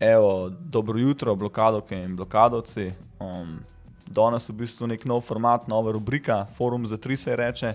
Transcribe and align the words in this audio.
Evo, 0.00 0.48
dobro 0.48 0.98
jutro, 0.98 1.34
blokadovke 1.34 1.96
in 1.96 2.16
blokadovci. 2.16 2.92
Um, 3.18 3.58
danes 4.06 4.48
je 4.48 4.52
v 4.52 4.56
bistvu 4.56 4.86
nek 4.88 5.04
nov 5.04 5.20
format, 5.20 5.68
nova 5.68 5.92
rubrika, 5.92 6.46
forum 6.56 6.86
za 6.86 6.96
tri 6.96 7.16
se 7.16 7.36
reče. 7.36 7.74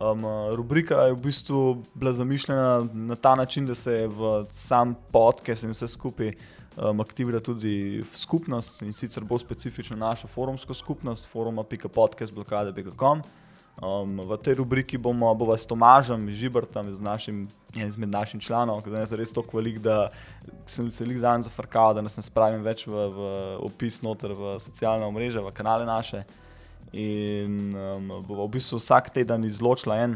Um, 0.00 0.24
rubrika 0.54 0.94
je 0.94 1.12
v 1.12 1.20
bistvu 1.22 1.82
bila 1.94 2.12
zamišljena 2.12 2.88
na 2.92 3.16
ta 3.16 3.34
način, 3.34 3.66
da 3.66 3.74
se 3.74 4.06
v 4.06 4.44
sam 4.50 4.94
podcast 5.12 5.64
in 5.64 5.70
vse 5.70 5.88
skupaj 5.88 6.32
um, 6.76 7.00
aktivira 7.00 7.40
tudi 7.40 8.04
skupnost 8.12 8.82
in 8.82 8.92
sicer 8.92 9.24
bolj 9.24 9.38
specifično 9.38 9.96
našo 9.96 10.28
forumsko 10.28 10.74
skupnost, 10.74 11.26
foruma.podcast.blokade.com. 11.32 13.22
Um, 13.74 14.22
v 14.22 14.38
tej 14.38 14.62
rubriki 14.62 14.94
bomo 14.94 15.26
bova 15.34 15.58
s 15.58 15.66
Tomažem 15.66 16.30
Žibrtom, 16.30 16.94
z 16.94 17.02
našim, 17.02 17.48
izmed 17.74 18.06
naših 18.06 18.38
članov, 18.38 18.84
ki 18.86 18.90
je 18.94 19.18
res 19.18 19.34
tako 19.34 19.58
velik, 19.58 19.82
da 19.82 20.14
sem 20.66 20.90
se 20.94 21.02
jih 21.02 21.18
zdaj 21.18 21.42
zafrkal, 21.50 21.90
da 21.94 22.02
ne 22.02 22.08
spravim 22.08 22.62
več 22.62 22.86
v, 22.86 22.94
v 22.94 23.20
opis 23.66 23.98
noter 23.98 24.30
v 24.30 24.54
socialne 24.62 25.10
mreže, 25.10 25.42
v 25.42 25.50
kanale 25.50 25.82
naše. 25.82 26.22
In 26.94 27.74
um, 27.74 28.22
bo 28.22 28.46
v 28.46 28.54
bistvu 28.54 28.78
vsak 28.78 29.10
teden 29.10 29.42
izločila 29.42 29.98
en, 30.06 30.14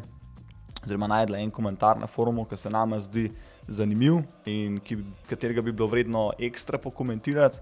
oziroma 0.85 1.11
najdla 1.11 1.43
en 1.43 1.51
komentar 1.51 1.99
na 1.99 2.07
forumu, 2.07 2.47
ki 2.47 2.55
se 2.55 2.71
nam 2.71 2.95
zdi 3.03 3.33
zanimiv 3.67 4.23
in 4.47 4.79
ki, 4.79 5.03
katerega 5.27 5.67
bi 5.67 5.75
bilo 5.75 5.91
vredno 5.91 6.31
ekstra 6.39 6.79
pokomentirati. 6.79 7.59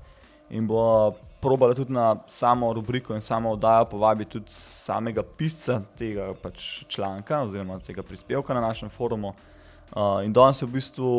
In 0.53 0.69
bo 0.69 1.17
probala 1.47 1.75
tudi 1.75 1.93
na 1.93 2.17
samo 2.27 2.73
rubriko 2.73 3.15
in 3.15 3.21
samo 3.21 3.51
oddajo 3.51 3.85
povabiti 3.85 4.31
tudi 4.31 4.51
samega 4.51 5.23
pisca 5.23 5.81
tega 5.99 6.33
pač 6.43 6.83
članka 6.89 7.39
oziroma 7.43 7.79
tega 7.79 8.03
prispevka 8.03 8.55
na 8.55 8.61
našem 8.61 8.89
forumu. 8.91 9.29
Uh, 9.29 10.25
in 10.25 10.33
danes 10.33 10.63
je 10.63 10.67
v 10.67 10.73
bistvu 10.75 11.11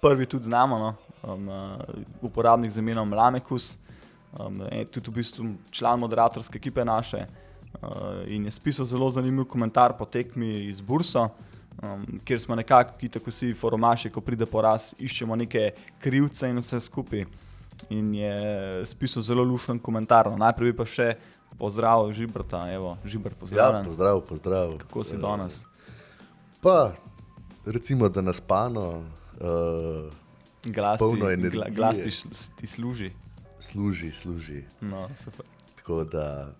prvi 0.00 0.26
tudi 0.26 0.44
znamo, 0.44 0.78
no? 0.78 0.94
um, 1.22 1.48
uh, 1.48 1.74
uporabnik 2.22 2.70
z 2.70 2.78
imenom 2.78 3.12
Lamekus, 3.12 3.78
um, 4.38 4.62
tudi 4.92 5.10
v 5.10 5.14
bistvu 5.14 5.48
član 5.70 5.98
moderatorske 5.98 6.58
ekipe 6.58 6.84
naše. 6.84 7.26
Uh, 7.82 8.22
in 8.30 8.44
je 8.44 8.54
spisal 8.54 8.86
zelo 8.86 9.10
zanimiv 9.10 9.50
komentar 9.50 9.96
po 9.98 10.06
tekmi 10.06 10.68
iz 10.70 10.80
Bursa, 10.80 11.28
um, 11.82 12.06
kjer 12.24 12.40
smo 12.40 12.54
nekako, 12.54 12.94
ki 13.00 13.10
tako 13.18 13.34
vsi 13.34 13.50
forumaši, 13.58 14.14
ko 14.14 14.22
pride 14.22 14.46
poraz, 14.46 14.92
iščemo 14.98 15.34
neke 15.36 15.72
krivce 15.98 16.46
in 16.46 16.62
vse 16.62 16.80
skupaj 16.80 17.26
in 17.90 18.14
je 18.14 18.86
spisal 18.86 19.22
zelo 19.22 19.44
lušen 19.44 19.78
komentar. 19.78 20.30
No, 20.30 20.36
najprej 20.36 20.74
pa 20.76 20.86
še 20.86 21.16
pozdrav, 21.58 22.12
Žibrta, 22.12 22.66
evo, 22.72 22.96
Žibrt, 23.04 23.38
pozdrav. 23.38 23.74
Ja, 23.74 23.82
pozdrav, 23.84 24.20
pozdrav. 24.28 24.76
Kako 24.78 25.04
si 25.04 25.16
danes? 25.16 25.62
Pa, 26.60 26.92
recimo, 27.66 28.08
da 28.08 28.22
nas 28.22 28.40
pano, 28.40 29.02
uh, 29.40 30.10
glas 30.66 31.00
ti, 31.00 31.50
gla, 31.50 31.68
glas 31.70 31.98
ti, 31.98 32.10
ti 32.60 32.66
služi. 32.66 33.12
Služi, 33.58 34.10
služi. 34.10 34.62
No, 34.80 35.08
super. 35.16 35.46
Tako 35.76 36.04
da 36.04 36.52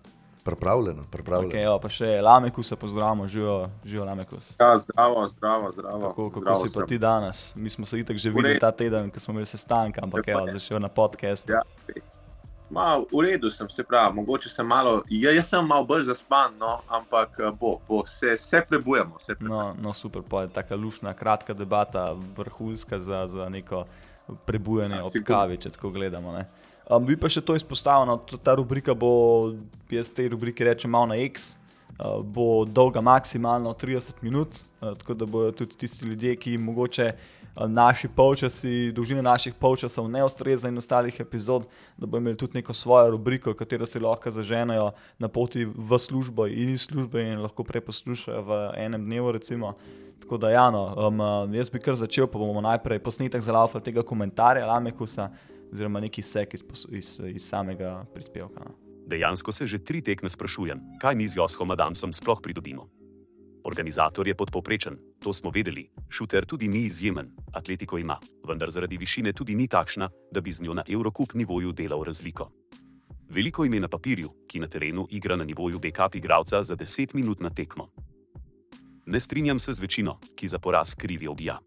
Pripravljeno, 0.43 1.03
pripravljeno. 1.11 1.51
Okay, 1.51 1.63
jo, 1.63 1.79
pa 1.79 1.89
še 1.89 2.21
Lameku 2.21 2.63
se 2.63 2.75
pozdravimo, 2.75 3.27
živijo 3.27 4.05
Lameku. 4.05 4.37
Ja, 4.59 4.77
zdravo, 4.77 5.27
zdravo, 5.27 5.71
zdravo. 5.71 6.09
Kako, 6.09 6.29
kako 6.29 6.39
zdravo 6.39 6.67
si 6.67 6.73
pa 6.73 6.79
sem. 6.79 6.87
ti 6.87 6.97
danes? 6.97 7.55
Mi 7.55 7.69
smo 7.69 7.85
se 7.85 7.99
itak 7.99 8.17
že 8.17 8.29
videli 8.29 8.59
ta 8.59 8.71
teden, 8.71 9.11
ko 9.11 9.19
smo 9.19 9.31
imeli 9.31 9.45
sestanek, 9.45 9.99
ampak 10.03 10.27
je 10.27 10.37
začel 10.53 10.79
na 10.79 10.87
podcast. 10.87 11.49
Ja. 11.49 11.61
Ma, 12.69 12.99
v 13.01 13.21
redu 13.25 13.49
sem 13.49 13.69
se 13.69 13.83
pravi, 13.83 14.15
mogoče 14.15 14.49
sem 14.49 14.67
malo, 14.67 15.01
ja, 15.09 15.31
jaz 15.33 15.47
sem 15.49 15.65
malo 15.65 15.85
bolj 15.89 16.03
zaspan, 16.05 16.53
no, 16.59 16.79
ampak 16.87 17.39
eh, 17.39 17.51
bo, 17.59 17.79
bo, 17.87 18.03
se, 18.05 18.37
se 18.37 18.61
prebujemo. 18.69 19.17
Se 19.19 19.35
no, 19.39 19.73
no, 19.81 19.93
super, 19.93 20.21
pa 20.29 20.41
je 20.41 20.53
tako 20.53 20.75
lušna, 20.75 21.13
kratka 21.13 21.53
debata, 21.53 22.13
vrhunska 22.37 22.99
za, 22.99 23.27
za 23.27 23.49
neko 23.49 23.85
prebujanje 24.45 24.95
ja, 24.95 25.05
ob 25.05 25.17
kavi, 25.25 25.57
če 25.57 25.69
tako 25.69 25.89
gledamo. 25.89 26.31
Ne. 26.31 26.45
Um, 26.89 27.05
bi 27.05 27.13
pa 27.21 27.29
še 27.29 27.43
to 27.45 27.53
izpostavil, 27.53 28.07
no, 28.09 28.17
ta 28.41 28.55
rubrika 28.57 28.95
bo, 28.97 29.53
jaz 29.93 30.09
te 30.09 30.23
rubrike 30.25 30.65
rečem, 30.65 30.89
malo 30.89 31.11
na 31.11 31.19
X, 31.21 31.51
uh, 31.99 32.23
bo 32.25 32.63
dolga 32.65 33.03
maksimalno 33.05 33.75
30 33.77 34.23
minut, 34.25 34.63
uh, 34.81 34.95
tako 34.97 35.13
da 35.13 35.27
bodo 35.29 35.51
tudi 35.59 35.77
tisti 35.77 36.09
ljudje, 36.09 36.33
ki 36.41 36.55
jim 36.55 36.63
mogoče 36.65 37.11
uh, 37.13 37.67
naši 37.69 38.09
polčasi, 38.09 38.71
dolžina 38.97 39.21
naših 39.21 39.53
polčasov 39.61 40.07
ne 40.09 40.23
ustreza 40.25 40.71
in 40.73 40.81
ostalih 40.81 41.19
epizod, 41.21 41.67
da 41.97 42.07
bodo 42.07 42.23
imeli 42.23 42.41
tudi 42.41 42.57
neko 42.57 42.73
svojo 42.73 43.13
rubriko, 43.13 43.53
katero 43.53 43.85
si 43.85 44.01
lahko 44.01 44.33
zaženejo 44.33 44.89
na 45.21 45.29
poti 45.29 45.67
v 45.69 45.99
službo 45.99 46.47
in 46.49 46.73
iz 46.73 46.87
službe 46.89 47.21
in 47.21 47.45
lahko 47.45 47.63
preposlušajo 47.69 48.41
v 48.49 48.59
enem 48.81 49.05
dnevu. 49.05 49.31
Recimo. 49.37 49.75
Tako 50.19 50.37
da, 50.37 50.49
ja, 50.49 50.65
no, 50.73 50.83
um, 51.07 51.53
jaz 51.53 51.69
bi 51.69 51.79
kar 51.79 51.95
začel, 51.95 52.27
pa 52.27 52.41
bomo 52.41 52.61
najprej 52.61 52.99
posnetek 52.99 53.41
za 53.41 53.53
laufa 53.53 53.79
tega 53.79 54.01
komentarja, 54.03 54.65
Lamekusa 54.67 55.29
oziroma 55.73 55.99
neki 55.99 56.21
sek 56.21 56.53
iz, 56.53 56.63
iz, 56.91 57.19
iz 57.35 57.47
samega 57.47 58.05
prispevka. 58.13 58.63
No. 58.65 58.75
Dejansko 59.07 59.51
se 59.51 59.67
že 59.67 59.79
tri 59.83 60.01
tekme 60.01 60.29
sprašujem, 60.29 60.81
kaj 61.01 61.15
mi 61.15 61.27
z 61.27 61.37
Joshom 61.37 61.71
Adamsom 61.71 62.13
sploh 62.13 62.41
pridobimo. 62.41 62.89
Organizator 63.63 64.27
je 64.27 64.35
podpoprečen, 64.35 64.97
to 65.19 65.33
smo 65.33 65.51
vedeli, 65.51 65.89
šuter 66.09 66.45
tudi 66.45 66.67
ni 66.67 66.85
izjemen, 66.85 67.31
atletiko 67.53 67.97
ima, 67.97 68.19
vendar 68.47 68.71
zaradi 68.71 68.97
višine 68.97 69.33
tudi 69.33 69.55
ni 69.55 69.67
takšna, 69.67 70.09
da 70.31 70.41
bi 70.41 70.51
z 70.51 70.63
njo 70.63 70.73
na 70.73 70.83
Eurocup 70.87 71.33
nivoju 71.33 71.71
delal 71.71 72.03
razliko. 72.03 72.51
Veliko 73.29 73.65
ime 73.65 73.79
na 73.79 73.87
papirju, 73.87 74.29
ki 74.47 74.59
na 74.59 74.67
terenu 74.67 75.07
igra 75.09 75.35
na 75.35 75.43
nivoju 75.43 75.79
backup 75.79 76.15
igralca 76.15 76.63
za 76.63 76.75
10 76.75 77.15
minut 77.15 77.39
na 77.39 77.49
tekmo. 77.49 77.89
Ne 79.05 79.19
strinjam 79.19 79.59
se 79.59 79.73
z 79.73 79.79
večino, 79.79 80.19
ki 80.35 80.47
za 80.47 80.59
poraz 80.59 80.95
krivi 80.95 81.27
obija. 81.27 81.59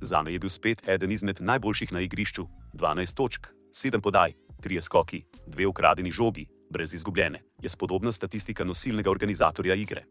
Za 0.00 0.22
me 0.22 0.32
je 0.32 0.38
bil 0.38 0.50
spet 0.50 0.88
eden 0.88 1.12
izmed 1.12 1.40
najboljših 1.40 1.92
na 1.92 2.00
igrišču: 2.00 2.46
12 2.72 3.16
točk, 3.16 3.46
7 3.72 4.00
podaj, 4.00 4.32
3 4.62 4.80
skoki, 4.80 5.24
2 5.46 5.66
ukradeni 5.66 6.10
žogi, 6.10 6.46
brez 6.70 6.94
izgubljene, 6.94 7.42
je 7.62 7.68
spodobna 7.68 8.12
statistika 8.12 8.64
nosilnega 8.64 9.10
organizatorja 9.10 9.74
igre. 9.74 10.04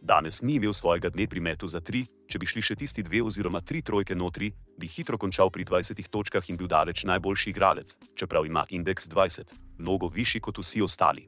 Danes 0.00 0.42
ni 0.42 0.54
imel 0.54 0.72
svojega 0.72 1.08
dne 1.08 1.26
pri 1.26 1.40
metu 1.40 1.68
za 1.68 1.80
3, 1.80 2.06
če 2.30 2.38
bi 2.38 2.46
šli 2.46 2.62
še 2.62 2.76
tisti 2.78 3.02
dve 3.02 3.20
oziroma 3.22 3.60
tri 3.60 3.82
trojke 3.82 4.14
notri, 4.14 4.52
bi 4.78 4.86
hitro 4.86 5.18
končal 5.18 5.50
pri 5.50 5.64
20 5.64 6.08
točkah 6.08 6.48
in 6.48 6.56
bil 6.56 6.70
daleč 6.70 7.04
najboljši 7.04 7.50
igralec, 7.50 7.96
čeprav 8.14 8.46
ima 8.46 8.64
indeks 8.70 9.08
20, 9.08 9.52
mnogo 9.78 10.08
višji 10.08 10.40
kot 10.40 10.58
vsi 10.62 10.82
ostali. 10.82 11.26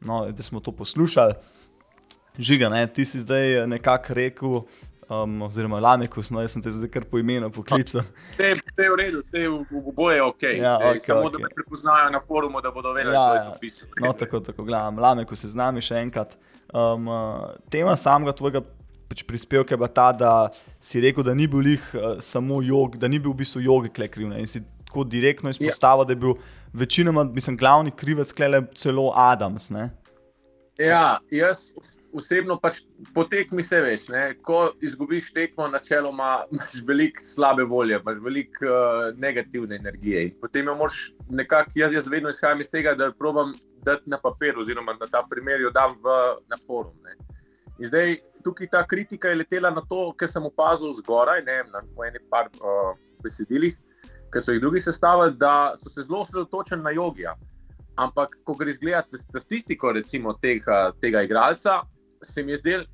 No, 0.00 0.30
da 0.32 0.42
smo 0.42 0.60
to 0.60 0.72
poslušali. 0.72 1.34
Žiga, 2.38 2.68
ne, 2.68 2.86
ti 2.86 3.04
si 3.04 3.20
zdaj 3.20 3.66
nekako 3.66 4.14
rekel, 4.14 4.62
um, 5.10 5.42
oziroma 5.42 5.80
Lamekus, 5.80 6.30
no 6.30 6.40
jaz 6.40 6.54
sem 6.54 6.62
te 6.62 6.70
zdaj 6.70 6.90
kar 6.94 7.04
po 7.10 7.18
imenu 7.18 7.50
poklical. 7.52 8.04
Vse 8.32 8.50
je 8.54 8.90
v 8.90 8.98
redu, 8.98 9.22
vse 9.26 9.44
je 9.44 9.50
v 9.50 9.94
boju 9.96 10.26
ok. 10.30 10.42
Ja, 10.56 10.76
okay 10.78 11.04
samo 11.06 11.28
okay. 11.28 11.32
da 11.32 11.44
me 11.44 11.52
prepoznajo 11.54 12.10
na 12.14 12.20
forumu, 12.26 12.62
da 12.62 12.70
bodo 12.70 12.92
vedeli, 12.96 13.14
ja. 13.14 13.34
Ja. 13.34 13.78
No, 14.00 14.12
tako, 14.12 14.40
tako, 14.40 14.64
gledam, 14.64 14.98
Lamekus 14.98 15.44
je 15.44 15.50
z 15.50 15.58
nami 15.58 15.82
še 15.84 15.98
enkrat. 16.00 16.36
Um, 16.70 17.08
uh, 17.10 17.50
tema 17.70 17.96
samega 17.98 18.36
tvojega 18.38 18.62
pač 19.10 19.24
prispevka 19.26 19.74
je 19.74 19.80
bila 19.80 19.90
ta, 19.90 20.10
da 20.14 20.32
si 20.78 21.02
rekel, 21.02 21.26
da 21.26 21.34
ni 21.34 21.48
bil 21.50 21.66
jih 21.66 21.86
uh, 21.98 22.10
samo 22.22 22.60
jog, 22.62 22.94
da 23.00 23.10
ni 23.10 23.18
bil 23.18 23.34
v 23.34 23.42
bistvu 23.42 23.64
jogi 23.66 23.90
klekrivne 23.90 24.38
in 24.38 24.46
si 24.46 24.62
tako 24.86 25.02
direktno 25.04 25.50
izpostavil, 25.50 26.04
ja. 26.04 26.10
da 26.10 26.14
je 26.14 26.22
bil 26.22 26.36
večinoma, 26.72 27.24
mislim, 27.24 27.56
glavni 27.58 27.90
krivec 27.90 28.32
klele 28.32 28.62
celo 28.78 29.10
Adams. 29.18 29.70
Ne? 29.74 29.90
Ja, 30.78 31.18
jaz 31.30 31.70
osebno 32.12 32.56
pač 32.60 32.80
potekmi 33.14 33.62
se 33.62 33.80
veš. 33.80 34.08
Ne? 34.08 34.22
Ko 34.42 34.72
izgubiš 34.82 35.30
tekmo, 35.34 35.68
načeloma 35.68 36.44
imaš 36.52 36.76
veliko 36.86 37.24
slabe 37.24 37.64
volje, 37.64 38.00
imaš 38.00 38.20
veliko 38.24 38.66
uh, 38.66 39.18
negativne 39.18 39.76
energije. 39.76 40.24
In 40.28 40.36
potem 40.40 40.66
jo 40.66 40.74
moraš 40.74 41.10
nekako, 41.28 41.72
jaz, 41.74 41.92
jaz 41.94 42.08
vedno 42.08 42.30
izhajam 42.30 42.60
iz 42.60 42.70
tega, 42.70 42.94
da 42.94 43.12
probujem 43.12 43.54
dati 43.84 44.10
na 44.10 44.18
papir, 44.18 44.58
oziroma 44.58 44.94
da 45.00 45.06
ta 45.06 45.24
primer 45.30 45.60
jo 45.60 45.70
dam 45.70 45.94
v, 46.02 46.16
na 46.48 46.58
forum. 46.66 46.96
Ne? 47.04 47.16
In 47.78 47.88
zdaj 47.88 48.16
tukaj 48.44 48.68
ta 48.72 48.86
kritika 48.86 49.28
je 49.28 49.40
letela 49.40 49.70
na 49.70 49.82
to, 49.88 50.10
ker 50.18 50.28
sem 50.28 50.44
opazil 50.44 50.92
zgoraj, 50.98 51.44
ne, 51.46 51.62
na 51.72 51.84
enem 52.06 52.26
par 52.32 52.50
uh, 52.60 52.92
besedilih, 53.24 53.76
ki 54.32 54.42
so 54.42 54.54
jih 54.54 54.60
drugi 54.62 54.80
sestavili, 54.80 55.36
da 55.36 55.72
so 55.80 55.88
se 55.88 56.04
zelo 56.06 56.20
osredotočili 56.24 56.82
na 56.82 56.92
jogija. 56.96 57.34
Ampak, 58.00 58.36
ko 58.44 58.54
greš 58.54 58.78
gledati 58.80 59.18
statistiko 59.18 59.92
recimo, 59.92 60.32
tega, 60.42 60.92
tega 61.00 61.24
igralca, 61.26 61.80
se 62.22 62.42
mi 62.42 62.52
je 62.52 62.56
zdelo 62.56 62.84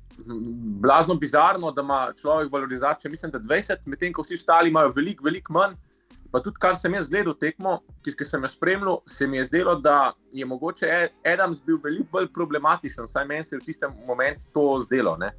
blazno 0.81 1.15
bizarno, 1.15 1.71
da 1.71 1.81
ima 1.81 2.13
človek 2.21 2.51
valorizacijo, 2.51 3.11
mislim, 3.11 3.31
da 3.31 3.39
20, 3.39 3.75
medtem 3.85 4.13
ko 4.13 4.21
vsi 4.21 4.33
ostali 4.33 4.69
imajo 4.69 4.91
veliko, 4.95 5.23
veliko 5.23 5.53
manj. 5.53 5.75
Pa 6.31 6.41
tudi, 6.43 6.59
kar 6.59 6.75
sem 6.75 6.93
jaz 6.93 7.07
gledal 7.07 7.35
tekmo, 7.39 7.77
ki, 8.03 8.11
ki 8.19 8.25
sem 8.27 8.43
jo 8.43 8.49
spremljal, 8.51 8.97
se 9.07 9.27
mi 9.27 9.37
je 9.37 9.45
zdelo, 9.47 9.75
da 9.79 10.11
je 10.31 10.45
mogoče 10.45 11.09
Adams 11.33 11.61
bil 11.65 11.79
veliko 11.83 12.09
bolj 12.11 12.27
problematičen, 12.35 13.07
vsaj 13.07 13.25
meni 13.25 13.43
se 13.43 13.55
je 13.55 13.59
v 13.61 13.65
tistem 13.65 13.93
momentu 14.07 14.43
to 14.53 14.65
zdelo. 14.83 15.15
Ne. 15.17 15.31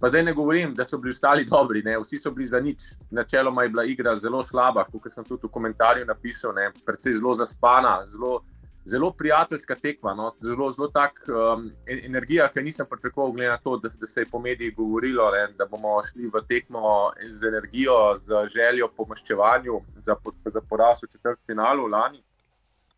Pa 0.00 0.08
zdaj 0.08 0.24
ne 0.26 0.32
govorim, 0.34 0.74
da 0.74 0.84
so 0.84 0.98
bili 0.98 1.14
ostali 1.14 1.44
dobri, 1.44 1.82
ne. 1.82 1.94
vsi 1.98 2.18
so 2.18 2.30
bili 2.34 2.48
za 2.48 2.60
nič. 2.60 2.82
Načeloma 3.10 3.62
je 3.62 3.68
bila 3.68 3.84
igra 3.84 4.16
zelo 4.16 4.42
slaba, 4.42 4.84
kot 4.84 5.12
sem 5.14 5.24
tudi 5.24 5.46
v 5.46 5.52
komentarju 5.52 6.08
napisal, 6.08 6.54
ne. 6.58 6.72
predvsej 6.86 7.20
zelo 7.20 7.34
zaspana, 7.38 8.00
zelo 8.10 8.40
zelo 8.84 9.12
prijateljska 9.12 9.74
tekma, 9.74 10.14
no? 10.14 10.32
zelo, 10.40 10.72
zelo 10.72 10.88
tak 10.88 11.22
um, 11.28 11.70
energija, 11.86 12.48
ki 12.48 12.62
nisem 12.62 12.86
pričakoval, 12.90 13.32
glede 13.32 13.50
na 13.50 13.58
to, 13.58 13.76
da, 13.78 13.88
da 14.00 14.06
se 14.06 14.20
je 14.20 14.30
po 14.30 14.38
medijih 14.38 14.74
govorilo, 14.76 15.30
ne? 15.30 15.46
da 15.58 15.66
bomo 15.66 16.00
šli 16.02 16.30
v 16.34 16.42
tekmo 16.48 17.10
z 17.28 17.48
energijo, 17.48 18.18
z 18.18 18.46
željo 18.54 18.88
po 18.96 19.06
maščevanju 19.08 19.80
za, 20.02 20.16
za 20.44 20.60
poraz 20.60 21.02
v 21.02 21.12
četrt 21.12 21.38
finalu 21.46 21.86
lani. 21.86 22.22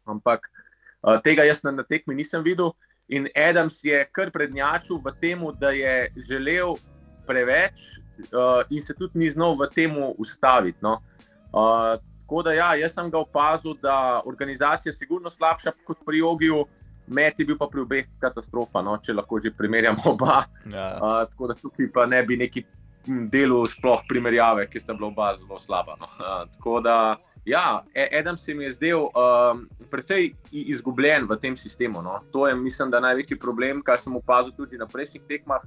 Ampak 0.04 0.48
uh, 1.02 1.20
tega 1.24 1.44
jaz 1.44 1.62
na, 1.62 1.70
na 1.70 1.82
tekmi 1.82 2.14
nisem 2.14 2.42
videl. 2.42 2.72
In 3.08 3.28
Adams 3.36 3.82
je 3.84 3.98
kar 4.12 4.30
prednjačil 4.32 4.96
v 5.04 5.12
tem, 5.20 5.44
da 5.60 5.70
je 5.76 6.08
želel 6.28 6.78
preveč 7.26 8.00
uh, 8.32 8.64
in 8.70 8.82
se 8.82 8.94
tudi 8.94 9.18
ni 9.18 9.30
znal 9.30 9.56
v 9.60 9.68
tem 9.74 9.92
ustaviti. 10.16 10.78
No? 10.80 11.02
Uh, 11.52 12.00
Tako 12.24 12.42
da, 12.42 12.52
ja, 12.56 12.70
jaz 12.80 12.94
sem 12.96 13.10
ga 13.12 13.20
opazil, 13.20 13.74
da 13.82 14.22
organizacija 14.24 14.90
je 14.90 14.96
sigurno 14.96 15.30
slabša 15.30 15.74
kot 15.84 15.98
pri 16.06 16.18
Jogiju, 16.18 16.64
med 17.06 17.34
je 17.38 17.44
bil 17.44 17.58
pa 17.60 17.68
pri 17.68 17.82
obeh 17.84 18.06
katastrofa, 18.20 18.80
no, 18.82 18.96
če 18.96 19.12
lahko 19.12 19.40
že 19.44 19.52
primerjamo 19.52 20.00
oba. 20.14 20.44
Ja. 20.72 20.86
Uh, 20.96 21.20
tako 21.28 21.52
da 21.52 21.58
tukaj 21.60 21.90
pa 21.92 22.06
ne 22.06 22.22
bi 22.24 22.40
neki 22.40 22.64
delu 23.04 23.60
sploh 23.68 24.00
primerjave, 24.08 24.64
ki 24.72 24.80
sta 24.80 24.96
bila 24.96 25.12
oba 25.12 25.34
zelo 25.36 25.60
slaba. 25.60 25.98
No. 26.00 26.08
Uh, 26.16 26.48
tako 26.56 26.80
da, 26.80 26.96
ja, 27.44 27.84
Adam 28.08 28.38
se 28.40 28.54
mi 28.54 28.64
je 28.64 28.72
zdel 28.72 29.04
um, 29.04 29.66
precej 29.92 30.32
izgubljen 30.50 31.28
v 31.28 31.36
tem 31.36 31.56
sistemu. 31.60 32.02
No. 32.02 32.22
To 32.32 32.48
je, 32.48 32.56
mislim, 32.56 32.90
da 32.90 33.04
največji 33.04 33.36
problem, 33.38 33.84
kar 33.84 34.00
sem 34.00 34.16
opazil 34.16 34.56
tudi 34.56 34.80
na 34.80 34.88
prejšnjih 34.88 35.28
tekmah. 35.28 35.64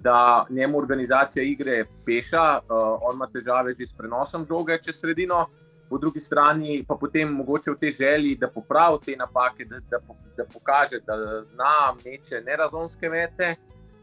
Da 0.00 0.46
njemu 0.50 0.78
organizacija 0.78 1.42
igre 1.44 1.82
peša, 2.06 2.60
uh, 2.62 3.02
on 3.04 3.18
ima 3.18 3.26
težave 3.26 3.74
že 3.74 3.90
s 3.90 3.92
prenosom 3.92 4.46
žoge 4.48 4.78
čez 4.80 5.00
sredino, 5.00 5.48
po 5.90 5.98
drugi 5.98 6.20
strani 6.20 6.84
pa 6.88 6.94
potem 6.94 7.32
mogoče 7.34 7.70
v 7.70 7.78
tej 7.78 7.90
želji, 7.98 8.36
da 8.38 8.48
popravi 8.48 8.98
te 9.04 9.16
napake, 9.18 9.64
da, 9.64 9.80
da, 9.90 9.98
da 10.36 10.44
pokaže, 10.52 11.00
da 11.06 11.42
zna 11.42 11.94
meče 12.04 12.42
nerazumske 12.46 13.08
mete. 13.10 13.54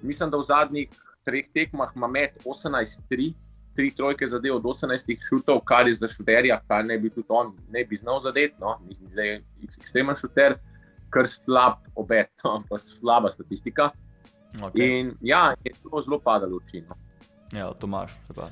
Mislim, 0.01 0.29
da 0.29 0.37
v 0.37 0.43
zadnjih 0.43 0.89
treh 1.25 1.47
tekmah 1.53 1.95
ima 1.95 2.07
met 2.07 2.43
18-3, 2.45 3.31
tri 3.75 3.91
trojke 3.95 4.27
zadev 4.27 4.55
od 4.55 4.63
18 4.63 5.15
šutov, 5.29 5.61
kar 5.65 5.87
je 5.87 5.93
za 5.93 6.07
šuterja, 6.07 6.59
kar 6.67 6.85
ne 6.85 6.99
bi 6.99 7.09
tudi 7.09 7.27
on 7.29 7.55
ne 7.71 7.85
bi 7.85 7.95
znal 7.95 8.19
zadeti. 8.21 8.55
No? 8.59 8.79
Mislim, 8.87 9.09
da 9.15 9.21
je 9.21 9.41
ekstremen 9.79 10.15
šuter, 10.15 10.57
kar 11.09 11.27
slab 11.27 11.87
obet, 11.95 12.31
no? 12.43 12.63
pa 12.69 12.79
slaba 12.79 13.29
statistika. 13.29 13.89
Okay. 14.59 14.99
In 14.99 15.15
ja, 15.21 15.55
je 15.63 15.71
to 15.83 16.01
zelo 16.03 16.19
padalo 16.19 16.57
v 16.57 16.71
čino. 16.71 16.95
Ja, 17.55 17.71
Tomaš, 17.73 18.11
pa, 18.35 18.49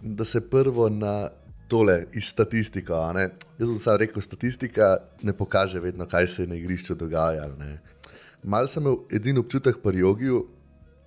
da 0.00 0.24
se 0.24 0.40
prvo 0.50 0.88
na 0.88 1.28
tole 1.68 2.04
iz 2.12 2.24
statistike. 2.24 2.92
Jaz 3.58 3.68
sem 3.68 3.78
samo 3.78 3.96
rekel, 3.96 4.22
statistika 4.22 4.96
ne 5.22 5.32
pokaže 5.32 5.80
vedno, 5.80 6.06
kaj 6.06 6.26
se 6.26 6.42
je 6.42 6.46
na 6.46 6.54
igrišču 6.54 6.94
dogajalo. 6.94 7.56
Mal 8.42 8.68
sem 8.68 8.82
imel 8.82 8.98
edini 9.10 9.38
občutek 9.38 9.80
pri 9.82 9.98
jogiju, 9.98 10.46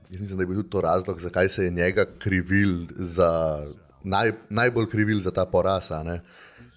jaz 0.10 0.22
mislim, 0.22 0.38
da 0.38 0.44
je 0.44 0.48
bil 0.48 0.58
tudi 0.58 0.70
to 0.70 0.82
razlog, 0.82 1.22
zakaj 1.22 1.50
se 1.50 1.64
je 1.64 1.72
njega 1.72 2.06
krivil, 2.20 2.88
za, 2.96 3.32
naj, 4.04 4.34
najbolj 4.50 4.90
krivil 4.90 5.22
za 5.22 5.32
ta 5.32 5.46
poraz. 5.46 5.92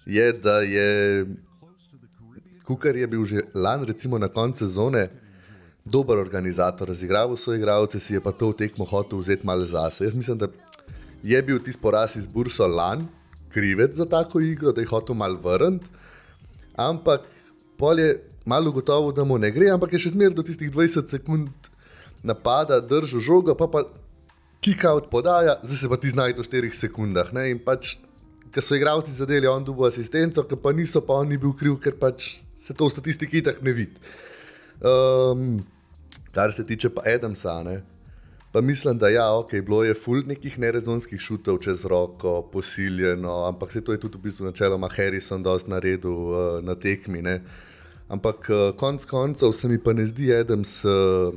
Je, 0.05 0.33
da 0.33 0.59
je 0.61 1.25
Kukar 2.63 2.95
je 2.95 3.07
bil 3.07 3.25
že 3.25 3.41
lani, 3.53 3.85
recimo 3.85 4.17
na 4.17 4.27
koncu 4.27 4.65
sezone, 4.65 5.09
dober 5.85 6.17
organizator, 6.17 6.87
razigral 6.87 7.35
svoje 7.37 7.59
igralce, 7.59 7.99
si 7.99 8.13
je 8.13 8.21
pa 8.21 8.31
to 8.31 8.53
tekmo 8.53 8.85
hotel 8.85 9.19
vzeti 9.19 9.45
malo 9.45 9.65
zase. 9.65 10.03
Jaz 10.03 10.13
mislim, 10.15 10.37
da 10.37 10.47
je 11.23 11.41
bil 11.41 11.59
tisti 11.59 11.81
poraz 11.81 12.17
iz 12.19 12.27
Bursa 12.27 12.67
lani 12.67 13.07
krivec 13.53 13.95
za 13.95 14.05
tako 14.05 14.41
igro, 14.41 14.71
da 14.71 14.81
je 14.81 14.87
hotel 14.87 15.15
malo 15.15 15.39
vrniti. 15.43 15.85
Ampak 16.75 17.27
pol 17.77 17.99
je 17.99 18.21
malo 18.45 18.71
gotovo, 18.71 19.11
da 19.11 19.23
mu 19.23 19.37
ne 19.37 19.51
gre, 19.51 19.69
ampak 19.69 19.93
je 19.93 20.03
še 20.03 20.15
zmeraj 20.15 20.35
do 20.35 20.45
tistih 20.45 20.71
20 20.71 21.07
sekund 21.07 21.69
napada, 22.23 22.79
držal 22.81 23.21
žogo, 23.21 23.55
pa 23.55 23.67
pa 23.67 23.85
kika 24.63 24.93
od 24.95 25.09
podaja, 25.11 25.59
zdaj 25.63 25.77
se 25.77 25.89
pa 25.91 25.99
ti 25.99 26.09
znajo 26.09 26.39
v 26.39 26.47
4 26.47 26.73
sekundah. 26.79 27.33
Ne? 27.35 27.49
In 27.51 27.59
pač, 27.59 27.97
ker 28.51 28.63
so 28.63 28.75
igravci 28.79 29.11
zadeli, 29.11 29.47
on 29.47 29.63
dubo 29.63 29.85
asistenco, 29.85 30.45
ker 30.47 30.59
pa 30.63 30.71
niso, 30.71 31.03
pa 31.03 31.19
on 31.21 31.29
ni 31.29 31.37
bil 31.37 31.53
kriv, 31.53 31.77
ker 31.83 31.97
pač 31.99 32.39
se 32.55 32.73
to 32.73 32.87
v 32.87 32.95
statistiki 32.95 33.43
tako 33.43 33.67
ne 33.67 33.73
vidi. 33.75 33.99
Um, 34.83 35.59
kar 36.31 36.55
se 36.55 36.63
tiče 36.63 36.89
pa 36.95 37.03
Adamsa, 37.11 37.59
ne? 37.63 37.81
Pa 38.53 38.61
mislim, 38.61 38.97
da 38.97 39.09
ja, 39.09 39.23
okay, 39.23 39.61
bilo 39.65 39.83
je 39.83 39.93
ful 39.93 40.19
nekih 40.29 40.59
nerezonskih 40.59 41.19
šutov 41.19 41.57
čez 41.57 41.85
roko, 41.89 42.49
posiljeno, 42.53 43.45
ampak 43.47 43.71
se 43.71 43.81
to 43.81 43.91
je 43.91 43.99
tudi 43.99 44.17
v 44.17 44.21
bistvu 44.27 44.45
načeloma 44.45 44.89
Harrison 44.93 45.41
dosti 45.43 45.71
naredil 45.71 46.11
uh, 46.11 46.35
na 46.61 46.75
tekmi. 46.75 47.21
Ne? 47.21 47.41
Ampak 48.13 48.49
uh, 48.49 48.75
konc 48.77 49.05
koncev 49.09 49.55
se 49.57 49.67
mi 49.67 49.79
pa 49.81 49.93
ne 49.93 50.05
zdi 50.05 50.29
Adams 50.35 50.85
uh, 50.85 51.33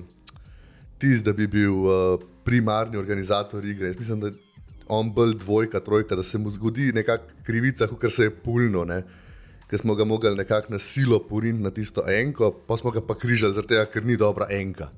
tisti, 0.99 1.25
da 1.25 1.33
bi 1.33 1.47
bil 1.47 1.73
uh, 1.73 2.21
primarni 2.45 3.01
organizator 3.01 3.65
igre. 3.65 3.95
Jaz 3.95 3.99
mislim, 3.99 4.21
da 4.21 4.31
on 4.87 5.15
bolj 5.15 5.35
dvojka, 5.41 5.81
trojka, 5.81 6.21
da 6.21 6.23
se 6.23 6.39
mu 6.39 6.51
zgodi 6.51 6.93
nekakšna 6.93 7.43
krivica, 7.49 7.89
kot 7.89 8.13
se 8.13 8.29
je 8.29 8.35
pulno. 8.45 8.85
Ne? 8.85 9.03
Ker 9.71 9.81
smo 9.81 9.95
ga 9.95 10.05
mogli 10.05 10.37
nekako 10.37 10.77
na 10.77 10.79
silo 10.79 11.23
poriniti 11.29 11.65
na 11.65 11.71
tisto 11.71 12.05
enko, 12.05 12.53
pa 12.69 12.77
smo 12.77 12.91
ga 12.91 13.01
pa 13.01 13.17
križali, 13.17 13.55
zato 13.55 13.85
ker 13.93 14.05
ni 14.05 14.21
dobra 14.21 14.53
enka. 14.53 14.93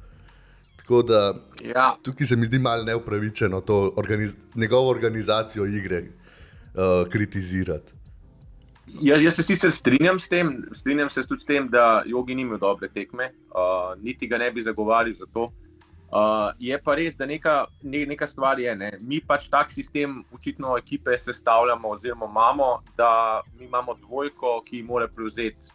Tako 0.89 1.03
da 1.03 1.35
ja. 1.65 1.97
tukaj 2.03 2.27
se 2.27 2.37
mi 2.37 2.47
zdi 2.47 2.59
malo 2.59 2.85
neupravičeno 2.85 3.61
to 3.61 3.93
organiz 3.97 4.37
njegovo 4.55 4.91
organizacijo 4.91 5.67
igre 5.67 5.99
uh, 6.01 7.09
kritizirati. 7.13 7.93
Jaz, 9.01 9.23
jaz 9.23 9.35
se 9.35 9.43
sicer 9.43 9.73
strinjam 9.73 10.19
s 10.19 10.29
tem, 10.29 10.65
strinjam 10.73 11.11
se 11.11 11.23
tudi 11.23 11.43
s 11.43 11.45
tem, 11.45 11.69
da 11.69 12.03
jogi 12.07 12.35
ni 12.35 12.43
imel 12.43 12.59
dobre 12.59 12.89
tekme, 12.89 13.29
uh, 13.53 14.03
niti 14.03 14.27
ga 14.27 14.39
ne 14.39 14.51
bi 14.51 14.63
zagovarjal 14.63 15.15
za 15.15 15.27
to. 15.33 15.45
Uh, 15.45 15.68
je 16.59 16.79
pa 16.85 16.95
res, 16.97 17.17
da 17.17 17.27
neka, 17.27 17.67
ne, 17.83 18.07
neka 18.07 18.27
stvar 18.27 18.61
je. 18.61 18.75
Ne. 18.77 18.93
Mi 19.01 19.21
pač 19.21 19.49
tak 19.53 19.73
sistem, 19.73 20.23
očitno, 20.33 20.77
ekipe 20.79 21.19
sestavljamo, 21.19 21.89
oziroma 21.89 22.27
imamo, 22.27 22.69
da 22.97 23.43
imamo 23.61 23.95
dvojko, 24.01 24.63
ki 24.65 24.83
mora 24.83 25.09
prevzeti 25.09 25.69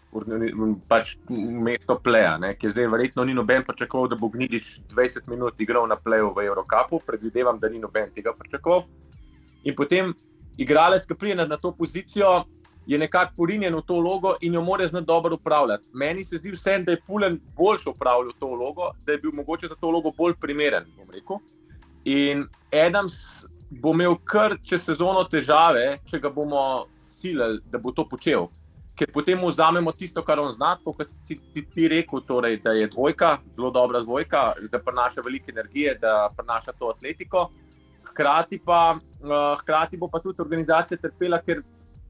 pač 0.87 1.15
mesto 1.29 1.99
pleja. 1.99 2.37
Ker 2.59 2.73
zdaj 2.73 2.89
verjetno 2.95 3.25
ni 3.25 3.37
noben 3.37 3.65
pričakoval, 3.67 4.09
da 4.09 4.17
bo 4.17 4.29
Gnidiš 4.33 4.79
20 4.95 5.29
minut 5.29 5.61
igral 5.61 5.87
na 5.87 5.95
pleju 5.95 6.33
v 6.33 6.47
Evropi. 6.47 7.01
Predvidevam, 7.05 7.59
da 7.59 7.69
ni 7.69 7.79
noben 7.79 8.09
tega 8.15 8.33
pričakoval. 8.33 8.87
In 9.63 9.75
potem 9.75 10.13
igralec, 10.57 11.05
ki 11.05 11.15
pride 11.15 11.45
na 11.47 11.57
to 11.57 11.71
pozicijo, 11.77 12.43
je 12.85 12.99
nekako 12.99 13.33
porinjen 13.37 13.75
v 13.75 13.81
to 13.87 13.99
vlogo 13.99 14.35
in 14.41 14.53
jo 14.53 14.61
mora 14.61 14.87
znati 14.87 15.05
dobro 15.05 15.35
upravljati. 15.35 15.87
Meni 15.93 16.25
se 16.25 16.37
zdi 16.37 16.51
vsem, 16.51 16.83
da 16.83 16.91
je 16.91 17.01
Pulen 17.07 17.39
boljše 17.55 17.89
upravljal 17.89 18.31
to 18.39 18.47
vlogo, 18.47 18.91
da 19.05 19.11
je 19.11 19.17
bil 19.17 19.31
mogoče 19.33 19.67
za 19.67 19.75
to 19.75 19.87
vlogo 19.87 20.11
bolj 20.17 20.33
primeren. 20.41 20.85
In 22.05 22.47
Adams 22.87 23.45
bo 23.69 23.93
imel 23.93 24.15
kar 24.23 24.57
čez 24.63 24.83
sezono 24.85 25.23
težave, 25.23 25.99
če 26.09 26.19
ga 26.19 26.29
bomo 26.29 26.85
silili, 27.01 27.61
da 27.71 27.79
bo 27.79 27.91
to 27.91 28.05
počel. 28.09 28.49
Ker 28.93 29.09
potem 29.09 29.41
vzamemo 29.41 29.91
tisto, 29.97 30.21
kar 30.21 30.39
on 30.39 30.51
zna, 30.53 30.75
kot 30.83 31.07
si 31.25 31.39
ti, 31.53 31.63
ti 31.65 31.87
rekel, 31.89 32.21
torej, 32.27 32.59
da 32.61 32.75
je 32.77 32.91
dvojka, 32.91 33.37
zelo 33.55 33.71
dobra 33.73 34.03
dvojka, 34.03 34.43
da 34.69 34.79
prenaša 34.79 35.23
veliko 35.25 35.49
energije, 35.49 35.95
da 36.01 36.29
prenaša 36.37 36.75
to 36.77 36.91
atletiko. 36.93 37.47
Hkrati 38.11 38.59
pa, 38.65 38.97
uh, 38.99 39.55
hkrati 39.61 39.97
bo 39.97 40.11
pa 40.11 40.19
tudi 40.21 40.43
organizacija 40.43 40.99
trpela, 41.01 41.39
ker 41.41 41.63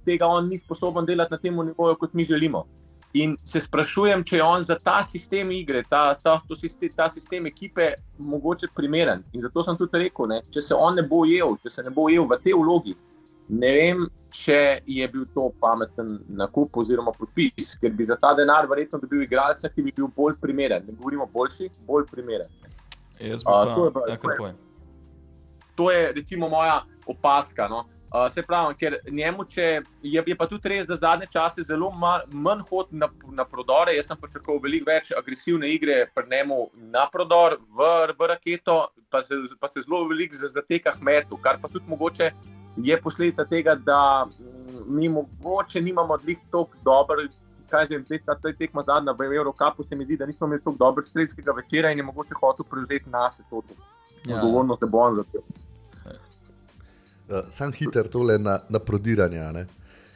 tega 0.05 0.27
on 0.27 0.49
ni 0.49 0.57
sposoben 0.57 1.05
delati 1.05 1.35
na 1.35 1.41
tem 1.41 1.59
nivoju, 1.65 1.99
kot 1.99 2.13
mi 2.13 2.23
želimo. 2.23 2.65
In 3.13 3.35
se 3.45 3.61
sprašujem, 3.61 4.23
če 4.25 4.39
je 4.39 4.43
on 4.43 4.63
za 4.65 4.75
ta 4.81 5.03
sistem 5.05 5.51
igre, 5.53 5.83
ta, 5.89 6.15
ta, 6.23 6.39
sistem, 6.57 6.89
ta 6.97 7.05
sistem 7.09 7.45
ekipe, 7.45 7.91
mogoče 8.17 8.71
primeren. 8.75 9.21
In 9.37 9.45
zato 9.45 9.63
sem 9.63 9.77
tudi 9.77 10.01
rekel, 10.01 10.31
ne, 10.31 10.39
če 10.49 10.63
se 10.65 10.73
on 10.73 10.97
ne 10.97 11.03
bo 11.05 11.21
ujel, 11.27 11.53
če 11.61 11.75
se 11.75 11.85
ne 11.85 11.93
bo 11.93 12.07
ujel 12.09 12.25
v 12.25 12.39
tej 12.41 12.57
vlogi, 12.57 12.95
ne 13.53 13.71
vem, 13.77 14.03
če 14.33 14.59
je 14.89 15.07
bil 15.13 15.27
to 15.35 15.51
pameten 15.61 16.15
nakup 16.33 16.81
oziroma 16.81 17.13
podpis, 17.13 17.75
ker 17.81 17.93
bi 17.93 18.07
za 18.09 18.17
ta 18.17 18.33
denar 18.37 18.65
verjetno 18.69 18.97
dobil 19.03 19.27
igralca, 19.27 19.69
ki 19.69 19.85
bi 19.85 19.93
bil 19.93 20.09
bolj 20.15 20.39
primeren. 20.41 20.87
Ne 20.87 20.97
govorimo 20.97 21.29
boljši, 21.33 21.69
bolj 21.85 22.07
primeren. 22.09 22.49
Jaz 23.21 23.45
pa, 23.45 23.59
uh, 23.61 23.75
to, 23.75 23.85
je, 23.85 24.09
ja, 24.09 24.17
to, 24.17 24.31
je, 24.33 24.53
to 25.77 25.91
je 25.93 26.13
recimo 26.17 26.49
moja 26.49 26.81
opaska. 27.05 27.69
No. 27.69 27.85
Uh, 28.13 28.27
se 28.29 28.43
pravi, 28.45 28.75
ker 28.77 28.95
njemu, 29.09 29.43
če, 29.49 29.63
je, 30.05 30.21
je 30.27 30.35
pa 30.37 30.45
tudi 30.45 30.69
res, 30.69 30.83
da 30.85 30.93
zadnje 31.01 31.25
čase 31.33 31.63
zelo 31.65 31.87
manj 31.89 32.59
hod 32.69 32.91
na, 32.93 33.07
na 33.33 33.41
prodore. 33.49 33.95
Jaz 33.97 34.11
sem 34.11 34.19
pričakoval 34.21 34.61
veliko 34.61 34.91
več 34.91 35.09
agresivne 35.17 35.71
igre 35.73 35.95
pri 36.13 36.29
njemu 36.29 36.59
na 36.93 37.07
prodor, 37.09 37.55
v, 37.73 37.87
v 38.19 38.27
raketo, 38.29 38.75
pa 39.09 39.23
se, 39.25 39.39
pa 39.57 39.71
se 39.71 39.81
zelo 39.81 40.03
veliko 40.11 40.37
zateka 40.37 40.93
metu, 41.01 41.41
kar 41.41 41.57
pa 41.57 41.71
tudi 41.73 41.89
mogoče 41.89 42.29
je 42.77 42.99
posledica 43.01 43.47
tega, 43.49 43.75
da 43.75 44.27
mm, 44.29 44.85
mi 44.93 45.09
mogoče 45.09 45.81
nimamo 45.81 46.17
dvig 46.21 46.45
tako 46.51 46.85
dobro. 46.85 47.25
Kaj 47.73 47.89
že 47.89 48.03
je 48.09 48.21
ta 48.25 48.37
tekma 48.37 48.83
zadnja 48.85 49.17
v 49.17 49.25
Evropi, 49.33 49.83
se 49.89 49.95
mi 49.95 50.05
zdi, 50.05 50.21
da 50.21 50.29
nismo 50.29 50.45
imeli 50.45 50.61
tako 50.61 50.77
dobrega 50.77 51.07
strelskega 51.07 51.51
večera 51.51 51.91
in 51.91 51.97
je 51.97 52.03
mogoče 52.03 52.37
hotel 52.37 52.65
prevzeti 52.69 53.09
nas 53.09 53.41
to 53.49 53.63
ja. 54.25 54.35
odgovornost, 54.35 54.81
da 54.81 54.87
bo 54.87 54.97
on 54.97 55.13
za 55.13 55.23
to. 55.33 55.41
Uh, 57.29 57.47
sam 57.51 57.71
hiter 57.71 58.07
tole 58.11 58.37
na, 58.39 58.59
na 58.69 58.79
prodiranje. 58.79 59.39
Ne? 59.53 59.65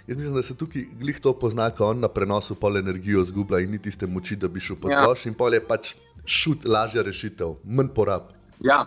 Jaz 0.08 0.18
mislim, 0.18 0.36
da 0.36 0.42
se 0.44 0.56
tukaj 0.56 0.86
glih 1.00 1.20
to 1.20 1.34
pozna, 1.40 1.70
ko 1.72 1.90
on 1.92 2.00
na 2.00 2.08
prenosu 2.08 2.56
pol 2.56 2.78
energijo 2.78 3.24
zgublja 3.24 3.60
in 3.60 3.72
ni 3.72 3.80
tiste 3.82 4.08
moči, 4.08 4.36
da 4.36 4.48
bi 4.48 4.60
šel 4.60 4.76
pod 4.82 4.92
Ja. 4.92 5.06
koš, 5.06 5.26
in 5.26 5.34
pol 5.34 5.54
je 5.54 5.64
pač 5.68 5.96
šut, 6.26 6.66
lažja 6.66 7.04
rešitev, 7.04 7.56
manj 7.64 7.92
porab. 7.96 8.32
Ja, 8.64 8.86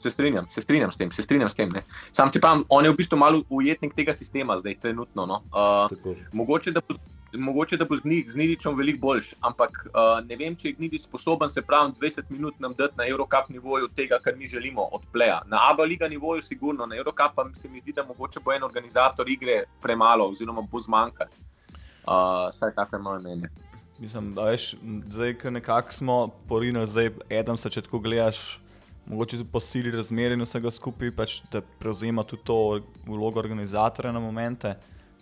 se 0.00 0.10
strinjam, 0.10 0.46
se 0.50 0.62
strinjam 0.62 0.92
s 0.92 0.96
tem. 0.96 1.12
Se 1.12 1.22
strinjam 1.22 1.50
s 1.50 1.54
tem 1.54 1.72
ne. 1.72 1.82
Sam 2.12 2.30
če 2.32 2.40
pa 2.40 2.54
on 2.68 2.84
je 2.84 2.92
v 2.92 2.96
bistvu 2.96 3.18
malo 3.18 3.42
ujetnik 3.50 3.94
tega 3.96 4.14
sistema, 4.14 4.58
zdaj 4.60 4.78
trenutno. 4.82 5.26
No. 5.26 5.42
Uh, 5.50 5.88
Tako. 5.90 6.14
mogoče, 6.32 6.72
da 6.76 6.82
mogoče, 7.36 7.76
da 7.76 7.84
bo 7.84 7.96
z, 7.96 8.02
Gni- 8.04 8.24
z 8.30 8.36
Nidičem 8.36 8.76
veliko 8.76 9.00
boljš, 9.06 9.34
ampak 9.40 9.86
uh, 9.86 10.18
ne 10.26 10.36
vem, 10.36 10.56
če 10.56 10.68
je 10.68 10.76
Gnidi 10.78 10.98
sposoben 10.98 11.50
se 11.50 11.62
pravi 11.62 11.92
20 12.00 12.30
minut 12.30 12.60
nam 12.60 12.74
dati 12.78 12.94
na 12.98 13.06
Eurocup 13.08 13.48
nivoju 13.48 13.88
tega, 13.96 14.18
kar 14.24 14.36
mi 14.36 14.46
želimo 14.46 14.88
od 14.92 15.06
pleja. 15.12 15.40
Na 15.46 15.58
ABA 15.70 15.84
liga 15.84 16.08
nivoju, 16.08 16.42
sigurno, 16.42 16.86
na 16.86 16.96
Eurocup 16.96 17.34
pa 17.36 17.46
se 17.54 17.68
mi 17.68 17.80
zdi, 17.80 17.92
da 17.92 18.04
mogoče 18.04 18.40
bo 18.44 18.52
en 18.52 18.64
organizator 18.64 19.28
igre 19.30 19.64
premalo, 19.82 20.28
oziroma 20.28 20.62
bo 20.62 20.80
zmanjkalo. 20.80 21.30
Uh, 22.06 22.48
saj 22.52 22.74
tako 22.74 22.96
je 22.96 23.02
moje 23.02 23.20
mnenje. 23.20 23.48
Mislim, 23.98 24.34
da 24.34 24.50
veš, 24.50 24.74
zdaj, 25.08 25.38
ko 25.38 25.50
nekako 25.50 25.92
smo 25.92 26.28
porinili, 26.48 26.86
zdaj 26.86 27.10
Adam 27.40 27.56
se 27.56 27.70
če 27.70 27.82
tako 27.82 27.98
gledaš, 27.98 28.60
mogoče 29.06 29.38
tudi 29.38 29.50
po 29.52 29.60
sili 29.60 29.90
razmer 29.90 30.32
in 30.32 30.44
vsega 30.44 30.70
skupaj, 30.70 31.10
pač, 31.16 31.40
da 31.52 31.62
prevzema 31.80 32.24
tudi 32.24 32.44
to 32.44 32.80
vlogo 33.06 33.40
organizatorja 33.40 34.12
na 34.12 34.20
momente. 34.20 34.74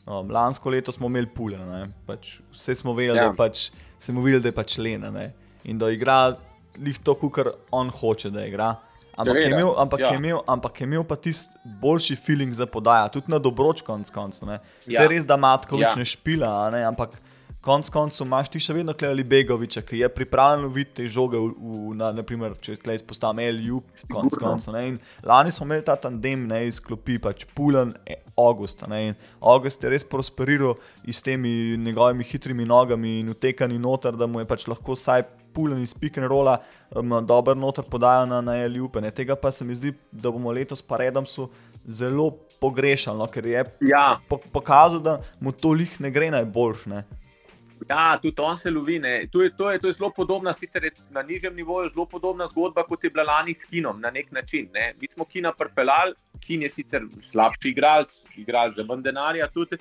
Um, 0.06 0.28
lansko 0.30 0.70
leto 0.70 0.92
smo 0.92 1.08
imeli 1.08 1.26
pule, 1.26 1.56
ne, 1.58 1.86
pač, 2.06 2.38
vse 2.52 2.74
smo 2.74 2.92
vedeli, 2.92 3.16
Ja. 3.18 3.22
ja. 3.24 3.28
da, 3.32 3.36
pač, 3.36 3.70
videli, 4.08 4.42
da 4.42 4.48
je 4.48 4.56
pač 4.56 4.78
Lena 4.78 5.10
ne, 5.10 5.30
in 5.64 5.78
da 5.78 5.88
igra 5.90 6.36
lih 6.76 6.98
to, 6.98 7.14
kar 7.30 7.54
on 7.72 7.88
hoče, 7.90 8.30
da 8.30 8.44
igra. 8.46 8.74
Ampak 9.16 9.36
je, 9.36 9.46
imel, 9.46 9.70
ampak, 9.78 10.00
ja. 10.00 10.08
je 10.10 10.16
imel, 10.18 10.40
ampak 10.46 10.80
je 10.80 10.84
imel 10.84 11.04
pa 11.06 11.14
tisti 11.16 11.54
boljši 11.80 12.16
feeling 12.16 12.52
za 12.52 12.66
podajo, 12.66 13.08
tudi 13.14 13.30
na 13.30 13.38
dobroč 13.38 13.80
konc 13.86 14.10
koncev. 14.10 14.48
ne. 14.48 14.58
Ja. 14.86 14.98
Zdaj 14.98 15.08
res, 15.08 15.24
da 15.24 15.36
Matkovič 15.36 15.86
Ja. 15.86 15.94
ne 15.96 16.04
špila, 16.04 16.50
a 16.66 16.70
ne, 16.70 16.82
ampak 16.84 17.14
konc 17.64 17.88
koncev 17.90 18.26
imaš 18.26 18.50
ti 18.52 18.60
še 18.60 18.74
vedno 18.76 18.92
Klejali 18.98 19.24
Begoviča, 19.24 19.82
ki 19.88 20.02
je 20.02 20.08
pripravljen 20.12 20.66
loviti 20.66 20.98
te 20.98 21.06
žoge, 21.08 21.40
v, 21.40 21.52
v, 21.56 21.94
na, 21.98 22.10
naprimer, 22.12 22.56
če 22.60 22.76
tleh 22.82 22.98
izpostavim 23.00 23.40
LU, 23.56 23.80
konc 24.12 24.36
koncev. 24.40 24.76
Lani 25.24 25.54
smo 25.54 25.68
imeli 25.68 25.86
ta 25.86 25.96
tandem 26.00 26.44
ne, 26.50 26.64
iz 26.68 26.80
klopi, 26.84 27.16
pač 27.22 27.46
Pulen, 27.56 27.94
e, 28.04 28.20
August. 28.36 28.84
Ne, 28.90 29.00
in 29.08 29.16
August 29.40 29.84
je 29.84 29.92
res 29.92 30.04
prosperiral 30.04 30.76
s 31.08 31.24
temi 31.24 31.78
njegovimi 31.80 32.26
hitrimi 32.28 32.68
nogami 32.68 33.18
in 33.22 33.32
utekani 33.32 33.80
noter, 33.80 34.18
da 34.18 34.28
mu 34.28 34.42
je 34.42 34.50
pač 34.50 34.68
lahko 34.68 34.98
vsaj 34.98 35.24
Pulen 35.54 35.80
iz 35.80 35.94
pick 35.94 36.18
and 36.18 36.26
rolla 36.26 36.58
um, 36.98 37.20
dober 37.22 37.54
noter 37.56 37.86
podajo 37.86 38.26
na, 38.26 38.40
na 38.42 38.58
LU. 38.66 38.90
Ne. 39.00 39.14
Tega 39.14 39.38
pa 39.38 39.52
se 39.54 39.64
mi 39.64 39.76
zdi, 39.78 39.94
da 40.10 40.32
bomo 40.34 40.52
letos 40.52 40.82
pa 40.82 40.98
Redamsu 40.98 41.46
zelo 41.86 42.32
pogrešali, 42.60 43.18
no, 43.18 43.28
ker 43.30 43.46
je 43.46 43.64
Ja, 43.86 44.18
po, 44.28 44.40
pokazal, 44.52 45.00
da 45.04 45.20
mu 45.40 45.52
to 45.52 45.72
lih 45.76 46.00
ne 46.00 46.10
gre 46.10 46.32
najboljš. 46.34 46.88
Ne. 46.90 47.04
Ja, 47.88 48.18
tudi 48.22 48.40
on 48.40 48.56
se 48.56 48.70
lovi. 48.70 48.98
ne. 48.98 49.26
To 49.32 49.42
je, 49.42 49.50
to, 49.56 49.70
je, 49.70 49.78
to 49.78 49.86
je 49.86 49.92
zelo 49.92 50.10
podobna, 50.10 50.52
sicer 50.52 50.84
je 50.84 50.90
na 51.10 51.22
nižjem 51.22 51.56
nivoju, 51.56 51.90
zelo 51.90 52.06
podobna 52.06 52.46
zgodba 52.46 52.82
kot 52.82 53.04
je 53.04 53.10
bila 53.10 53.24
lani 53.24 53.54
s 53.54 53.64
Kinom 53.64 54.00
na 54.00 54.10
nek 54.10 54.32
način. 54.32 54.68
Ne. 54.74 54.94
Mi 55.00 55.06
smo 55.12 55.24
Kina 55.24 55.52
prpeljali, 55.52 56.14
Kin 56.40 56.62
je 56.62 56.68
sicer 56.68 57.02
slabši 57.22 57.68
igralec, 57.68 58.14
igralec 58.36 58.76
za 58.76 58.84
manj 58.84 59.02
denarja, 59.02 59.48
tudi, 59.48 59.76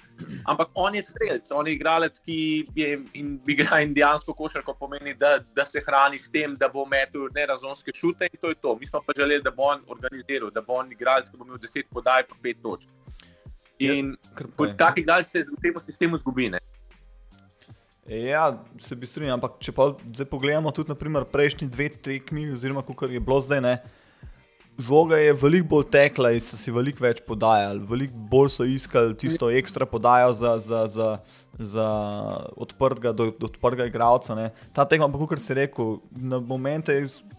ampak 0.45 0.67
on 0.75 0.95
je 0.95 1.03
strelec, 1.03 1.47
on 1.51 1.67
je 1.67 1.73
igralec, 1.73 2.19
ki 2.25 2.65
je 2.75 2.99
in 3.13 3.39
igra 3.47 3.81
indijansko 3.81 4.33
košarko, 4.33 4.73
pomeni, 4.79 5.13
da, 5.13 5.39
da 5.55 5.65
se 5.65 5.81
hrani 5.85 6.19
s 6.19 6.31
tem, 6.31 6.55
da 6.55 6.69
bo 6.69 6.85
metel 6.85 7.27
nerazumske 7.35 7.91
šute 7.95 8.27
in 8.31 8.39
to 8.41 8.49
je 8.49 8.55
to. 8.55 8.75
Mi 8.79 8.87
smo 8.87 9.01
pa 9.07 9.13
želeli, 9.17 9.43
da 9.43 9.51
bo 9.51 9.63
on 9.63 9.81
organiziral, 9.87 10.51
da 10.51 10.61
bo 10.61 10.73
on 10.73 10.91
igralec, 10.91 11.29
ki 11.29 11.37
bo 11.37 11.45
imel 11.45 11.57
10 11.57 11.89
podaj 11.91 12.27
po 12.27 12.35
5 12.43 12.61
točk. 12.63 12.89
In 13.79 14.15
pa 14.37 14.43
kot 14.57 14.69
je. 14.69 14.77
tak 14.77 14.97
igralec 14.97 15.27
se 15.27 15.43
v 15.43 15.61
tem 15.61 15.79
sistemu 15.85 16.17
zgubi. 16.17 16.49
Ne. 16.49 16.59
Ja, 18.07 18.59
se 18.83 18.95
bi 18.99 19.07
strinjal, 19.07 19.37
ampak 19.37 19.61
če 19.63 19.71
pa 19.71 19.93
zdaj 19.95 20.27
pogledamo 20.27 20.71
tudi 20.75 20.91
naprimer, 20.91 21.23
prejšnji 21.31 21.69
dve 21.71 21.87
tekmi, 22.03 22.49
oziroma 22.51 22.83
kako 22.83 23.07
je 23.07 23.21
bilo 23.23 23.39
zdaj, 23.39 23.61
ne, 23.63 23.77
žoga 24.77 25.17
je 25.17 25.33
veliko 25.33 25.67
bolj 25.67 25.85
tekla 25.93 26.33
in 26.33 26.41
so 26.41 26.57
si 26.57 26.71
veliko 26.73 27.03
več 27.05 27.21
podajali, 27.23 27.79
veliko 27.89 28.17
bolj 28.31 28.49
so 28.55 28.65
iskali 28.67 29.15
tisto 29.15 29.49
ekstra 29.53 29.85
podajo 29.87 30.33
za, 30.35 30.55
za, 30.59 30.81
za, 30.87 31.09
za 31.59 31.87
odprtega, 32.57 33.13
do, 33.13 33.29
do 33.37 33.47
odprtega 33.47 33.87
igralca. 33.87 34.35
Ne. 34.35 34.49
Ta 34.73 34.83
tekma, 34.89 35.07
pa 35.07 35.21
kot 35.21 35.41
si 35.41 35.55
rekel, 35.57 35.99
na 36.11 36.41
momente, 36.43 36.95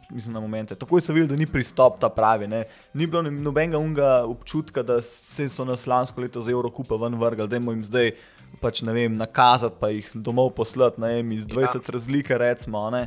mislim 0.08 0.36
na 0.36 0.40
momente, 0.40 0.78
takoj 0.78 1.02
so 1.02 1.12
videli, 1.12 1.32
da 1.34 1.40
ni 1.40 1.50
pristop 1.50 1.98
ta 2.00 2.08
pravi. 2.08 2.48
Ne. 2.48 2.64
Ni 2.94 3.10
bilo 3.10 3.24
nobenega 3.26 3.82
unga 3.82 4.12
občutka, 4.30 4.86
da 4.86 5.02
se 5.02 5.48
so 5.50 5.66
nas 5.66 5.88
lansko 5.90 6.22
leto 6.24 6.40
za 6.40 6.54
Evropa 6.54 6.96
ven 7.02 7.18
vrgli, 7.20 7.48
da 7.50 7.60
jim 7.60 7.84
zdaj 7.84 8.14
pač 8.60 8.82
vem, 8.82 9.16
nakazati, 9.16 9.76
pa 9.80 9.90
jih 9.92 10.10
domov 10.14 10.54
poslati, 10.56 11.00
ne 11.02 11.16
vem, 11.18 11.36
iz 11.36 11.46
20 11.50 11.80
ja. 11.80 11.94
razlike, 11.96 12.38
recimo. 12.38 12.86
Ne. 12.94 13.06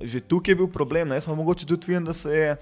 Že 0.00 0.22
tukaj 0.24 0.54
je 0.54 0.60
bil 0.62 0.70
problem, 0.72 1.10
ne, 1.10 1.18
jaz 1.20 1.28
sem 1.28 1.36
mogoče 1.36 1.68
tudi 1.68 1.92
videl, 1.92 2.06
da 2.08 2.14
se 2.16 2.32
je 2.32 2.56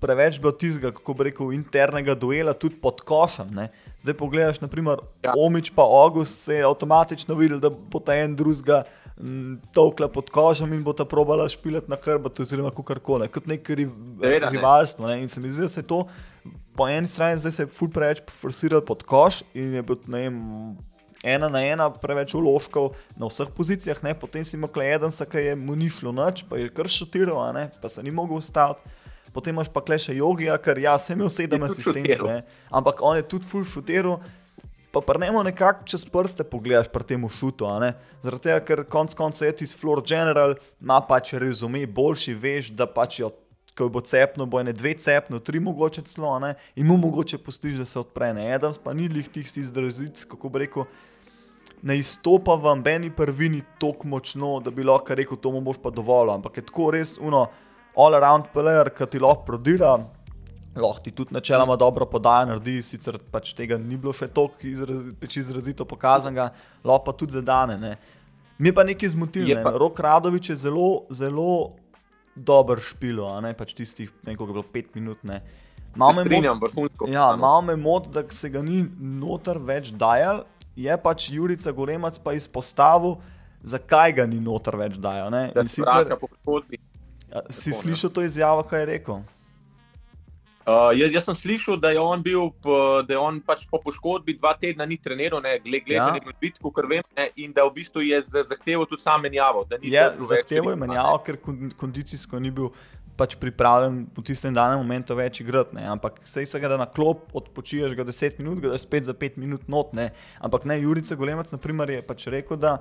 preveč 0.00 0.38
bilo 0.40 0.52
tizga, 0.54 0.92
kako 0.94 1.14
bi 1.18 1.26
rekel, 1.28 1.50
internega 1.52 2.14
duela 2.14 2.54
tudi 2.54 2.78
pod 2.80 3.02
košem. 3.04 3.50
Ne. 3.54 3.68
Zdaj 4.00 4.16
pogledaš, 4.18 4.62
naprimer, 4.62 5.02
ja. 5.24 5.34
Omič 5.36 5.72
pa 5.74 5.84
August 5.84 6.46
se 6.46 6.60
je 6.60 6.66
avtomatično 6.68 7.36
videl, 7.36 7.60
da 7.60 7.70
bo 7.70 8.00
ta 8.00 8.16
en 8.16 8.36
drugega 8.38 8.84
tolkla 9.76 10.08
pod 10.08 10.30
košem 10.32 10.72
in 10.72 10.80
bo 10.82 10.94
ta 10.96 11.04
probala 11.04 11.44
špilati 11.50 11.90
na 11.92 11.98
hrbtu, 12.00 12.46
oziroma 12.46 12.72
kakorkoli, 12.72 13.28
kot 13.30 13.50
nek 13.50 13.68
ri, 13.68 13.86
Seveda 14.22 14.48
rivalstvo. 14.54 15.10
Ne. 15.10 15.20
In 15.22 15.28
se 15.28 15.42
mi 15.42 15.52
zdi, 15.52 15.66
da 15.66 15.72
se 15.72 15.82
je 15.82 15.90
to 15.90 16.06
po 16.76 16.88
eni 16.88 17.06
strani 17.06 17.36
zdaj 17.36 17.52
se 17.52 17.62
je 17.62 17.66
ful 17.66 17.90
preveč 17.92 18.22
forsiralo 18.30 18.84
pod 18.84 19.02
koš 19.02 19.42
in 19.54 19.74
je 19.76 19.82
bil, 19.82 19.98
ne 20.06 20.24
vem, 20.24 20.38
ena 21.22 21.48
na 21.48 21.62
ena 21.62 21.88
preveč 21.90 22.34
uložkov 22.34 22.92
na 23.16 23.30
vseh 23.30 23.50
pozicijah, 23.54 24.02
ne? 24.02 24.14
potem 24.14 24.44
si 24.44 24.56
imel 24.56 24.70
eden, 24.82 25.10
ki 25.10 25.38
je 25.38 25.54
mu 25.56 25.76
ni 25.78 25.88
šlo 25.90 26.12
noč, 26.12 26.44
pa 26.48 26.58
je 26.58 26.68
kar 26.68 26.86
ne? 27.54 27.70
pa 27.80 27.88
se 27.88 28.02
ni 28.02 28.10
mogel 28.10 28.36
ustaviti. 28.36 28.80
Potem 29.32 29.54
imaš 29.54 29.68
pa 29.72 29.80
kleše 29.80 30.12
jogija, 30.16 30.58
ker 30.60 30.78
ja, 30.78 30.98
sem 30.98 31.16
imel 31.16 31.30
sedem 31.32 31.64
šutiral. 31.64 32.28
ne, 32.28 32.42
ampak 32.70 33.00
on 33.00 33.16
je 33.16 33.22
tudi 33.22 33.48
full 33.48 33.64
šutiral. 33.64 34.20
Pa 34.92 35.00
prnemo 35.00 35.40
nekako 35.42 35.86
čez 35.88 36.04
prste 36.04 36.44
pogledaš 36.44 36.90
pri 36.92 37.04
tem 37.08 37.22
šutu, 37.24 37.64
ne? 37.80 37.94
Zaradi 38.20 38.44
tega, 38.44 38.58
ker 38.60 38.82
konc 38.84 39.14
koncev 39.16 39.48
je 39.48 39.54
tisti 39.62 39.78
Floor 39.80 40.02
General, 40.04 40.52
ima 40.84 40.98
pač 41.00 41.32
rezume, 41.40 41.86
boljši 41.88 42.34
veš, 42.36 42.68
da 42.76 42.84
pač 42.84 43.22
jo, 43.22 43.30
ko 43.72 43.88
bo 43.88 44.02
cepno, 44.04 44.44
bo 44.44 44.60
ene 44.60 44.74
dve 44.76 44.92
cepno, 45.00 45.40
tri 45.40 45.62
mogoče 45.64 46.04
celo, 46.12 46.34
ne? 46.44 46.52
In 46.76 46.90
mu 46.90 46.98
mogoče 47.00 47.40
postiž, 47.40 47.80
da 47.80 47.88
se 47.88 47.96
odpre, 48.02 48.34
ne? 48.36 48.50
Adams 48.52 48.76
pa 48.76 48.92
ni 48.92 49.08
lih 49.08 49.32
tih 49.32 49.48
si 49.48 49.64
izrazit, 49.64 50.26
kako 50.28 50.52
bi 50.52 50.66
rekel, 50.66 50.84
ne 51.82 51.98
izstopa 51.98 52.54
v 52.54 52.70
ambeni 52.70 53.10
prvini 53.10 53.62
tako 53.80 54.08
močno, 54.08 54.60
da 54.60 54.70
bi 54.70 54.84
lahko 54.86 55.14
rekel, 55.14 55.36
to 55.36 55.50
mu 55.50 55.60
boš 55.60 55.80
pa 55.82 55.90
dovolj, 55.90 56.30
ampak 56.36 56.56
je 56.56 56.66
tako 56.66 56.90
res 56.94 57.16
uno, 57.18 57.46
all 57.96 58.14
around 58.14 58.50
player, 58.54 58.90
ki 58.94 59.06
ti 59.10 59.22
lahko 59.22 59.44
prodira. 59.46 59.96
Lahko 60.76 61.02
ti 61.04 61.10
tudi 61.12 61.34
načeloma 61.34 61.76
dobro 61.76 62.06
podaja, 62.08 62.46
naredi, 62.48 62.78
sicer 62.82 63.18
pač 63.32 63.52
tega 63.58 63.76
ni 63.76 63.98
bilo 64.00 64.14
še 64.16 64.30
toliko 64.32 64.64
izraz, 64.70 65.10
pač 65.20 65.36
izrazito 65.42 65.84
pokazanega, 65.84 66.48
lahko 66.84 67.10
pa 67.10 67.16
tudi 67.18 67.36
zadane. 67.36 67.76
Ne. 67.76 67.96
Mi 68.58 68.70
je 68.70 68.76
pa 68.78 68.86
nekaj 68.86 69.12
zmotilo. 69.12 69.48
Je 69.50 69.58
Ne. 69.58 69.74
Rok 69.78 70.00
Radovič 70.00 70.50
je 70.50 70.56
zelo, 70.56 71.04
zelo 71.10 71.74
dober 72.36 72.80
špilo, 72.80 73.26
a 73.34 73.40
ne 73.44 73.52
pač 73.54 73.74
tistih, 73.74 74.08
ne 74.22 74.32
vem, 74.32 74.36
koliko 74.36 74.50
je 74.50 74.56
bilo 74.62 74.72
pet 74.72 74.94
minut. 74.94 75.18
Ne. 75.28 75.42
Malo 75.96 76.24
me 76.24 76.24
moti-. 76.24 77.12
Ja, 77.12 77.36
malo 77.36 77.60
me 77.62 77.76
moti, 77.76 78.08
da 78.08 78.24
se 78.30 78.48
ga 78.48 78.62
ni 78.62 78.80
noter 78.96 79.58
več 79.58 79.92
dajal, 79.92 80.46
je 80.76 80.96
pač 80.98 81.30
Jurica 81.30 81.70
Golemac 81.70 82.18
pa 82.18 82.32
izpostavil, 82.32 83.16
zakaj 83.62 84.12
ga 84.12 84.26
ni 84.26 84.40
noter 84.40 84.76
več 84.76 84.96
dajal. 84.96 85.30
ne. 85.30 85.50
da 85.54 85.64
se 85.64 85.76
sicer- 85.76 86.04
vrača 86.04 86.16
po 86.16 86.26
poškodbi. 86.26 86.78
Si 87.50 87.68
Tako, 87.68 87.68
ne. 87.68 87.72
slišal 87.74 88.10
to 88.10 88.22
izjavo, 88.22 88.62
kaj 88.62 88.80
je 88.80 88.86
rekel? 88.88 89.22
Uh, 90.62 90.94
jaz, 90.94 91.10
jaz 91.10 91.24
sem 91.24 91.34
slišal, 91.34 91.74
da 91.76 91.90
je 91.90 91.98
on 91.98 92.22
bil, 92.22 92.52
da 93.02 93.10
je 93.10 93.18
on 93.18 93.40
pač 93.40 93.64
po 93.66 93.80
poškodbi 93.80 94.36
dva 94.36 94.54
tedna 94.54 94.86
ni 94.86 94.94
treniral, 94.96 95.40
ne, 95.40 95.58
glede 95.58 95.90
Ja. 95.90 96.06
ja. 96.08 96.20
na 96.22 96.32
bitko, 96.40 96.70
kar 96.70 96.86
vem, 96.86 97.02
ne, 97.16 97.30
in 97.36 97.50
da 97.52 97.64
v 97.64 97.72
bistvu 97.74 97.98
je 98.00 98.20
za- 98.22 98.44
zahteval 98.44 98.86
tudi 98.86 99.02
sam 99.02 99.22
menjavo. 99.22 99.66
Je 99.82 100.04
zahteval 100.20 100.38
je 100.68 100.74
ritma, 100.74 100.86
ne. 100.86 100.86
menjavo, 100.86 101.18
ker 101.18 101.36
kon- 101.36 101.72
kondicijsko 101.74 102.38
ni 102.38 102.50
bil 102.52 102.70
pač 103.22 103.36
pripravljen 103.38 104.02
v 104.16 104.24
tistem 104.26 104.54
danem 104.54 104.80
momentu 104.82 105.14
več 105.14 105.38
igrati. 105.44 105.76
Ne. 105.78 105.86
Ampak 105.94 106.18
sej 106.26 106.48
se 106.50 106.58
ga 106.62 106.72
da 106.72 106.80
na 106.80 106.88
klop, 106.90 107.28
odpočiješ 107.38 107.94
ga 107.98 108.06
10 108.08 108.42
minut, 108.42 108.58
ga 108.64 108.74
daš 108.74 108.82
spet 108.88 109.06
za 109.06 109.14
5 109.14 109.38
minut 109.38 109.70
not. 109.70 109.94
Ne. 109.94 110.10
Ampak 110.42 110.66
ne, 110.66 110.80
Jurica 110.82 111.18
Golemac 111.18 111.54
naprimer, 111.54 111.94
je 111.94 112.02
pač 112.02 112.26
rekel, 112.32 112.58
da 112.58 112.80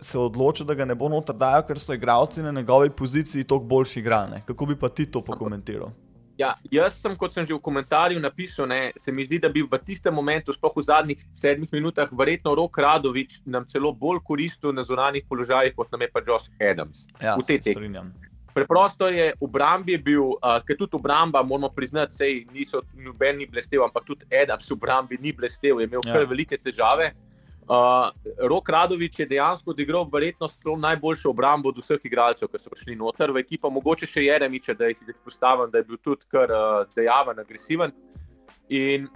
se 0.00 0.16
odločil, 0.18 0.68
da 0.68 0.78
ga 0.78 0.88
ne 0.88 0.96
bo 0.96 1.12
noter 1.12 1.36
dajal, 1.36 1.66
ker 1.68 1.82
so 1.82 1.96
igralci 1.96 2.44
na 2.46 2.54
njegovi 2.56 2.90
poziciji 2.90 3.44
toliko 3.44 3.72
boljši 3.76 4.00
igrali. 4.00 4.42
Kako 4.48 4.72
bi 4.72 4.80
pa 4.80 4.88
ti 4.88 5.10
to 5.10 5.20
pokomentiral? 5.24 5.92
Ja, 6.36 6.50
jaz 6.68 6.98
sem, 7.00 7.14
kot 7.16 7.32
sem 7.32 7.46
že 7.48 7.54
v 7.56 7.62
komentarju 7.64 8.20
napisal, 8.20 8.68
ne, 8.68 8.92
se 9.00 9.12
mi 9.12 9.24
zdi, 9.24 9.40
da 9.40 9.48
bi 9.48 9.62
v 9.64 9.78
tistem 9.80 10.12
momentu, 10.12 10.52
sploh 10.52 10.74
v 10.76 10.84
zadnjih 10.84 11.24
sedmih 11.40 11.72
minutah, 11.72 12.12
verjetno 12.12 12.52
Rok 12.52 12.76
Radovič 12.76 13.40
nam 13.48 13.64
celo 13.72 13.94
bolj 13.96 14.20
koristil 14.20 14.76
na 14.76 14.84
zunanjih 14.84 15.24
položajih, 15.24 15.72
kot 15.72 15.88
nam 15.92 16.04
je 16.04 16.10
pa 16.12 16.20
Josh 16.20 16.52
Adams. 16.60 17.08
Ja, 17.24 17.40
v 17.40 17.48
tej 17.48 17.72
tekmi. 17.72 17.88
Preprosto 18.56 19.12
je 19.12 19.34
v 19.36 19.44
obrambi 19.44 19.98
bil, 20.00 20.32
uh, 20.40 20.56
ker 20.64 20.78
tudi 20.80 20.96
obramba, 20.96 21.42
moramo 21.44 21.68
priznati, 21.68 22.16
sej 22.16 22.32
niso 22.56 22.80
noben 22.96 23.36
ni 23.36 23.44
blestev, 23.44 23.84
ampak 23.84 24.08
tudi 24.08 24.24
Adams 24.32 24.70
v 24.70 24.78
obrambi 24.78 25.18
ni 25.20 25.28
blestev, 25.36 25.76
je 25.76 25.84
imel 25.84 26.00
ja. 26.00 26.14
kar 26.16 26.24
velike 26.24 26.56
težave. 26.56 27.12
Uh, 27.68 28.14
Rok 28.48 28.68
Radovič 28.72 29.18
je 29.20 29.26
dejansko 29.26 29.74
odigral 29.74 30.08
verjetno 30.08 30.48
najboljšo 30.78 31.34
obrambo 31.34 31.68
od 31.68 31.82
vseh 31.82 32.00
igralcev, 32.08 32.48
ki 32.48 32.62
so 32.62 32.72
prišli 32.72 32.96
noter 32.96 33.28
v 33.34 33.42
ekipo, 33.44 33.68
mogoče 33.68 34.08
še 34.08 34.24
Jeremiče, 34.24 34.72
da 34.78 34.88
jih 34.88 35.04
izpostavim, 35.04 35.68
da 35.68 35.82
je 35.82 35.88
bil 35.90 36.00
tudi 36.00 36.24
kar 36.32 36.48
uh, 36.48 36.88
dejaven, 36.96 37.42
agresiven. 37.44 37.92
In, 38.72 39.10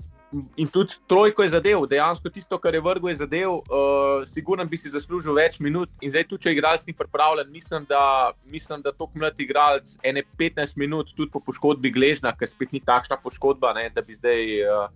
in 0.57 0.69
tudi 0.69 0.95
trojko 1.07 1.43
je 1.43 1.49
zadev, 1.49 1.85
dejansko 1.91 2.31
tisto, 2.31 2.59
kar 2.59 2.75
je 2.75 2.81
vrgel, 2.81 3.11
je 3.11 3.17
zadev, 3.25 3.51
uh, 3.51 4.23
sigurno 4.27 4.65
bi 4.65 4.79
si 4.79 4.93
zaslužil 4.93 5.35
več 5.35 5.59
minut. 5.61 5.91
In 6.01 6.13
zdaj, 6.15 6.29
tudi 6.31 6.47
če 6.47 6.55
igralec 6.55 6.87
ni 6.87 6.95
pripravljen, 6.97 7.51
mislim, 7.51 7.87
da, 7.91 8.33
mislim, 8.45 8.83
da 8.83 8.95
tok 8.95 9.15
mlad 9.19 9.41
igralec, 9.43 9.97
ene 10.07 10.23
15 10.39 10.79
minut, 10.79 11.13
tudi 11.17 11.31
po 11.35 11.43
poškodbi 11.43 11.93
gležna, 11.95 12.33
ker 12.37 12.51
spet 12.51 12.73
ni 12.77 12.83
takšna 12.85 13.19
poškodba, 13.23 13.75
ne, 13.79 13.89
da 13.95 14.07
bi 14.07 14.19
zdaj. 14.19 14.59
Uh, 14.65 14.91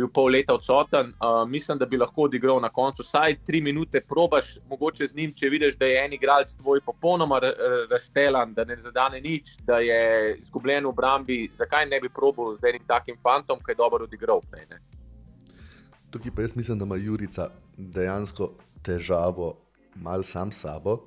bil 0.00 0.08
pol 0.12 0.30
leta 0.32 0.54
odsoten. 0.56 1.12
Uh, 1.20 1.42
mislim, 1.48 1.78
da 1.78 1.86
bi 1.86 2.00
lahko 2.00 2.26
odigral 2.28 2.60
na 2.62 2.70
koncu 2.72 3.04
vsaj 3.04 3.36
tri 3.46 3.60
minute, 3.62 4.00
probaš 4.00 4.54
mogoče 4.68 5.06
z 5.06 5.16
njim, 5.16 5.34
če 5.36 5.50
vidiš, 5.52 5.76
da 5.80 5.88
je 5.88 6.04
en 6.04 6.16
igralec 6.16 6.54
tvoj 6.58 6.80
popolnoma 6.86 7.40
razštelan, 7.90 8.54
da 8.54 8.64
ne 8.64 8.76
zadane 8.80 9.20
nič, 9.20 9.56
da 9.66 9.80
je 9.84 10.36
izgubljen 10.40 10.84
v 10.88 10.92
obrambi. 10.94 11.40
Zakaj 11.58 11.88
ne 11.90 12.00
bi 12.00 12.08
probil 12.08 12.56
z 12.60 12.72
enim 12.72 12.86
takim 12.88 13.18
fantom, 13.22 13.60
ki 13.64 13.74
je 13.74 13.80
dobro 13.82 14.08
odigral? 14.08 14.42
Ne, 14.54 14.66
ne? 14.70 14.80
Tukaj 16.10 16.34
pa 16.34 16.42
jaz 16.42 16.56
mislim, 16.56 16.78
da 16.78 16.88
ima 16.88 16.96
Jurica 16.96 17.50
dejansko 17.76 18.52
težavo, 18.82 19.54
malo 19.94 20.22
sam 20.22 20.52
s 20.52 20.64
sabo, 20.64 20.98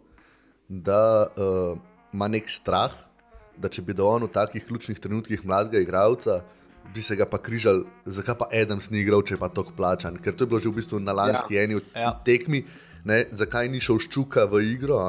da 0.68 1.28
uh, 1.28 1.78
ima 2.14 2.28
nek 2.28 2.50
strah, 2.50 2.94
da 3.58 3.70
če 3.70 3.82
bi 3.82 3.94
do 3.94 4.08
on 4.08 4.26
v 4.26 4.32
takih 4.34 4.66
ključnih 4.66 5.00
trenutkih 5.00 5.46
mladega 5.46 5.82
igralca 5.84 6.42
bi 6.94 7.02
se 7.02 7.16
ga 7.16 7.26
pa 7.30 7.40
križal, 7.42 7.84
zakaj 8.06 8.38
pa 8.40 8.48
Adam 8.52 8.80
ni 8.92 9.02
igral, 9.04 9.24
če 9.26 9.36
je 9.36 9.42
pa 9.42 9.50
tako 9.50 9.76
plačan. 9.78 10.20
Ker 10.22 10.36
to 10.36 10.46
je 10.46 10.52
bilo 10.52 10.60
že 10.60 10.70
v 10.70 10.78
bistvu 10.82 11.00
na 11.00 11.16
lanski 11.16 11.58
ja. 11.58 11.64
eni 11.64 11.80
od 11.80 11.90
ja. 11.96 12.14
tekmi, 12.26 12.64
ne? 13.06 13.26
zakaj 13.32 13.70
ni 13.70 13.82
šel 13.84 14.02
ščuka 14.04 14.48
v 14.52 14.64
igro. 14.74 15.00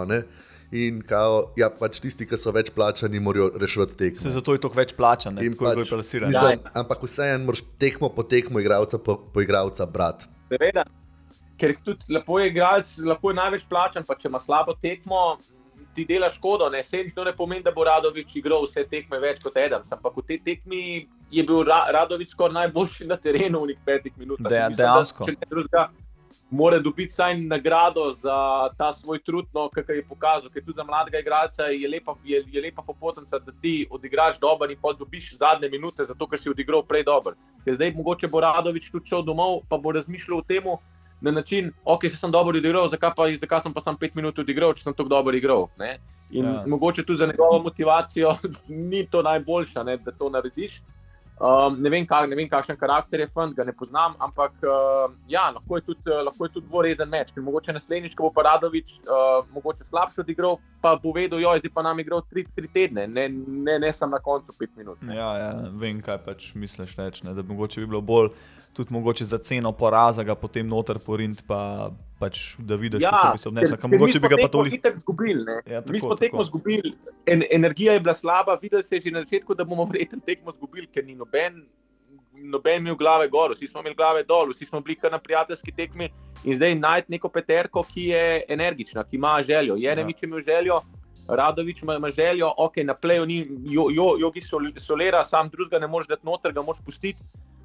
In 0.75 1.05
kao, 1.07 1.53
ja, 1.61 1.69
pač 1.71 2.01
tisti, 2.03 2.27
ki 2.27 2.39
so 2.41 2.51
več 2.51 2.73
plačani, 2.75 3.21
morajo 3.23 3.53
rešiti 3.63 3.95
tekmo. 3.95 4.23
Se 4.25 4.33
zato 4.35 4.57
je 4.57 4.63
to 4.65 4.73
več 4.75 4.95
plačan, 4.97 5.37
ne 5.39 5.47
pa 5.55 5.75
več 5.77 5.93
plasiran. 5.93 6.35
Ampak 6.75 7.05
vseeno 7.07 7.45
moraš 7.47 7.63
tekmo 7.79 8.11
po 8.11 8.25
tekmo, 8.27 8.59
igralca 8.59 8.99
po, 8.99 9.21
po 9.31 9.45
igralca 9.45 9.87
brati. 9.87 10.27
Seveda, 10.51 10.83
ker 11.61 11.77
tudi 11.85 12.17
lepo 12.17 12.41
je 12.43 12.49
igralec, 12.51 12.97
lahko 13.07 13.31
je 13.31 13.39
največ 13.39 13.69
plačan, 13.71 14.07
pa 14.09 14.19
če 14.19 14.33
ima 14.33 14.41
slabo 14.43 14.75
tekmo, 14.83 15.37
ti 15.95 16.05
dela 16.05 16.31
škodo. 16.31 16.69
Ne, 16.71 16.83
to 17.15 17.25
ne 17.25 17.33
pomeni, 17.37 17.63
da 17.63 17.73
bo 17.73 17.85
Radovič 17.87 18.35
igral 18.37 18.67
vse 18.67 18.85
tekme 18.91 19.21
več 19.23 19.41
kot 19.43 19.57
Edem. 19.57 19.87
Ampak 19.91 20.19
v 20.19 20.27
tej 20.27 20.41
tekmi 20.43 20.83
je 21.37 21.43
bil 21.43 21.63
Ra 21.67 21.85
Radovič 21.93 22.31
skoraj 22.31 22.55
najboljši 22.55 23.07
na 23.11 23.17
terenu 23.17 23.65
v 23.65 23.73
nekaj 23.73 23.85
petih 23.85 24.17
minutah. 24.19 24.51
De, 24.51 24.65
dejansko. 24.77 25.27
Mora 26.51 26.79
dobiti 26.79 27.11
vsaj 27.11 27.39
nagrado 27.41 28.13
za 28.13 28.37
ta 28.79 28.93
svoj 28.93 29.19
trud, 29.27 29.47
no, 29.55 29.65
ki 29.73 29.83
je 29.89 30.05
pokazal. 30.07 30.51
Ker 30.53 30.63
tudi 30.63 30.77
za 30.77 30.85
mladega 30.85 31.19
igralca 31.19 31.67
je 31.73 31.89
lepa, 31.89 32.15
je, 32.25 32.45
je 32.53 32.63
lepa 32.63 32.83
popotnica, 32.87 33.39
da 33.39 33.53
ti 33.63 33.87
odigraš 33.91 34.39
dobro 34.39 34.71
in 34.71 34.79
potem 34.83 34.99
dobiš 34.99 35.33
zadnje 35.41 35.69
minute, 35.73 36.05
zato 36.05 36.29
ker 36.29 36.39
si 36.39 36.51
odigral 36.51 36.85
prej 36.87 37.07
dobro. 37.09 37.35
Ker 37.65 37.75
zdaj 37.75 37.95
mogoče 37.97 38.29
bo 38.29 38.45
Radovič 38.45 38.91
tudi 38.93 39.11
šel 39.11 39.25
domov, 39.27 39.65
pa 39.69 39.79
bo 39.79 39.93
razmišljal 39.97 40.39
o 40.39 40.47
tem, 40.47 40.69
na 41.25 41.31
način, 41.31 41.73
ok, 41.85 42.03
se 42.03 42.17
sem 42.17 42.31
dobro 42.31 42.59
odigral, 42.59 42.89
zakaj 42.89 43.11
pa, 43.17 43.29
zakaj 43.37 43.61
sem 43.61 43.75
pa 43.75 43.81
samo 43.81 43.99
pet 43.99 44.15
minut 44.15 44.39
odigral, 44.39 44.75
če 44.75 44.85
sem 44.85 44.95
tako 44.95 45.09
dobro 45.09 45.37
igral. 45.37 45.69
Ne? 45.81 45.97
In 46.31 46.45
ja. 46.45 46.65
mogoče 46.67 47.05
tudi 47.05 47.19
za 47.19 47.27
njegovo 47.27 47.63
motivacijo 47.63 48.37
ni 48.91 49.07
to 49.11 49.23
najboljša, 49.23 49.83
ne, 49.83 49.97
da 49.97 50.13
to 50.13 50.29
narediš. 50.31 50.83
Um, 51.41 51.83
ne, 51.83 51.91
vem, 51.91 52.05
kak, 52.07 52.29
ne 52.31 52.37
vem, 52.39 52.47
kakšen 52.49 52.77
karakter 52.79 53.25
je 53.25 53.27
fant, 53.27 53.55
ga 53.57 53.65
ne 53.67 53.73
poznam, 53.75 54.15
ampak 54.23 54.53
uh, 54.63 55.11
ja, 55.27 55.49
lahko 55.51 55.81
je 55.81 55.83
tudi, 55.89 56.13
uh, 56.15 56.47
tudi 56.47 56.67
dvorezen 56.69 57.11
meč. 57.11 57.33
Mogoče 57.35 57.75
naslednjič, 57.75 58.15
ko 58.15 58.29
bo 58.29 58.37
Paradovič 58.37 58.93
uh, 59.03 59.43
mogoče 59.55 59.83
slabše 59.85 60.23
odigral, 60.23 60.61
pa 60.81 60.95
bo 60.95 61.11
vedel, 61.17 61.43
da 61.43 61.59
je 61.59 61.73
pa 61.75 61.83
nam 61.83 61.99
igral 61.99 62.23
tri, 62.31 62.47
tri 62.55 62.71
tedne, 62.71 63.09
ne, 63.11 63.27
ne, 63.29 63.79
ne 63.83 63.93
samo 63.93 64.15
na 64.15 64.23
koncu 64.23 64.55
pet 64.59 64.71
minut. 64.79 65.03
Ja, 65.11 65.31
ja, 65.41 65.51
vem, 65.75 65.99
kaj 66.07 66.23
pač 66.23 66.53
misliš, 66.55 66.95
ne, 66.97 67.11
da 67.35 67.43
mogoče 67.43 67.83
bi 67.83 67.91
bilo 67.91 68.01
bolj 68.01 68.31
tudi 68.75 68.95
mogoče 68.95 69.27
za 69.27 69.39
ceno 69.39 69.73
poraza, 69.73 70.23
ga 70.23 70.35
potem 70.39 70.69
noter 70.69 71.03
porint. 71.03 71.43
Pa... 71.47 71.91
Pač, 72.19 72.55
da 72.59 72.77
vidiš, 72.79 73.03
ja, 73.03 73.11
kako 73.11 73.33
bi 73.33 73.39
se 73.39 73.49
obnesel. 73.49 73.79
Mogoče 73.91 74.21
bi 74.21 74.29
ga 74.29 74.37
pa 74.43 74.49
toliko 74.49 74.89
izgubili. 74.95 75.45
Ja, 75.67 75.83
mi 75.91 76.01
smo 76.01 76.15
tekmo 76.15 76.43
izgubili, 76.43 76.93
en, 77.27 77.43
energija 77.51 77.93
je 77.93 78.01
bila 78.01 78.15
slaba, 78.15 78.59
videli 78.63 78.83
se 78.83 79.01
že 79.01 79.11
na 79.11 79.25
začetku, 79.25 79.55
da 79.55 79.65
bomo 79.65 79.85
verjetno 79.91 80.21
tekmo 80.27 80.55
izgubili, 80.55 80.87
ker 80.87 81.05
ni 81.05 81.15
noben, 81.15 81.65
noben 82.33 82.83
imel 82.83 82.97
glave 82.97 83.29
gor, 83.29 83.55
vsi 83.55 83.67
smo 83.67 83.81
imeli 83.81 83.97
glave 83.99 84.23
dol, 84.23 84.53
vsi 84.55 84.67
smo 84.67 84.81
bili 84.81 84.99
na 85.11 85.19
prijateljski 85.19 85.73
tekmi. 85.73 86.11
In 86.45 86.55
zdaj 86.55 86.75
najti 86.75 87.13
neko 87.13 87.29
peterko, 87.29 87.83
ki 87.83 88.09
je 88.13 88.45
energična, 88.49 89.05
ki 89.05 89.17
ima 89.17 89.43
željo. 89.43 89.77
Je 89.79 89.97
ne 89.97 90.05
mi, 90.05 90.13
če 90.13 90.27
ima 90.27 90.43
željo. 90.43 90.81
Radovič 91.29 91.83
ima, 91.83 91.95
ima 91.97 92.11
željo, 92.11 92.53
ok, 92.57 92.77
na 92.85 92.95
pleju 92.95 93.27
ni, 93.27 93.47
jo, 93.65 93.89
jo, 93.91 94.17
jogi 94.21 94.43
solera, 94.79 95.25
sam 95.25 95.49
drugega 95.49 95.79
ne 95.79 95.87
moreš 95.87 96.09
dati 96.09 96.27
noter, 96.27 96.53
ga 96.53 96.63
moš 96.63 96.79
pustiti. 96.85 97.19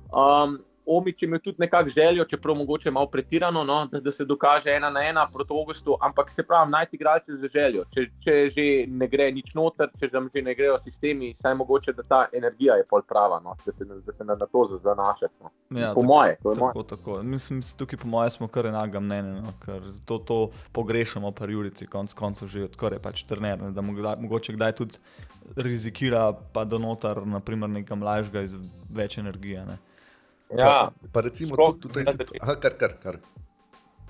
Um, 0.09 0.59
Omič 0.89 1.23
ima 1.23 1.39
tudi 1.39 1.61
nekakšno 1.61 1.93
željo, 1.93 2.25
čeprav 2.25 2.55
mogoče 2.55 2.91
malo 2.91 3.07
pretirano, 3.07 3.63
no, 3.63 3.85
da, 3.91 3.99
da 3.99 4.11
se 4.11 4.25
dokaže 4.25 4.71
ena 4.73 4.89
na 4.89 5.03
ena 5.05 5.27
proti 5.33 5.53
Augustu, 5.53 5.97
ampak 6.01 6.29
se 6.29 6.43
pravi, 6.43 6.71
najti 6.71 6.95
igralce 6.95 7.35
za 7.37 7.47
željo. 7.47 7.83
Če, 7.93 8.05
če 8.23 8.37
že 8.55 8.65
ne 8.87 9.07
gre 9.07 9.29
nič 9.31 9.53
noter, 9.55 9.91
če 9.99 10.09
že 10.09 10.41
ne 10.41 10.55
grejo 10.55 10.79
sistemi, 10.83 11.33
saj 11.41 11.55
mogoče, 11.55 11.93
da 11.93 12.03
ta 12.03 12.21
energija 12.33 12.79
je 12.79 12.87
pol 12.89 13.01
prava, 13.07 13.39
no, 13.43 13.55
da, 13.65 13.73
se, 13.73 13.85
da 13.85 14.13
se 14.13 14.25
na, 14.25 14.35
na 14.35 14.45
to 14.45 14.65
zanašaš. 14.83 15.35
No. 15.41 15.51
Ja, 15.77 15.93
po 15.93 16.01
tako, 16.01 16.07
moje, 16.07 16.37
to 16.43 16.51
je 16.51 16.55
tako, 16.55 16.73
moje. 16.73 16.87
Tako. 16.89 17.23
Mislim, 17.23 17.61
tukaj 17.77 17.99
po 18.01 18.07
moje 18.07 18.29
smo 18.29 18.47
kar 18.47 18.65
enaka 18.65 18.99
mnenja, 18.99 19.41
no, 19.41 19.53
ker 19.65 19.85
to, 20.05 20.17
to 20.17 20.39
pogrešamo 20.73 21.31
pri 21.31 21.53
Jurici, 21.53 21.87
konc 21.87 22.13
koncev 22.13 22.49
že 22.49 22.65
odkar 22.65 22.93
je 22.93 22.99
pač 22.99 23.23
trener, 23.29 23.61
da 23.73 23.81
mogoče 23.81 24.53
kdaj 24.57 24.75
tudi 24.81 24.97
rizikira, 25.55 26.31
pa 26.53 26.65
da 26.65 26.77
noter, 26.77 27.21
naprimer, 27.25 27.69
nekaj 27.69 27.97
mlajšega 27.97 28.41
iz 28.47 28.57
več 28.89 29.17
energije. 29.21 29.65
Ne. 29.65 29.77
Ja, 30.57 30.89
pa, 30.89 31.09
pa 31.13 31.21
recimo 31.21 31.55
tudi 31.55 31.81
tukaj, 31.81 32.03
da 32.03 32.55
kar, 32.55 32.77
kar, 32.77 32.97
kar. 33.03 33.19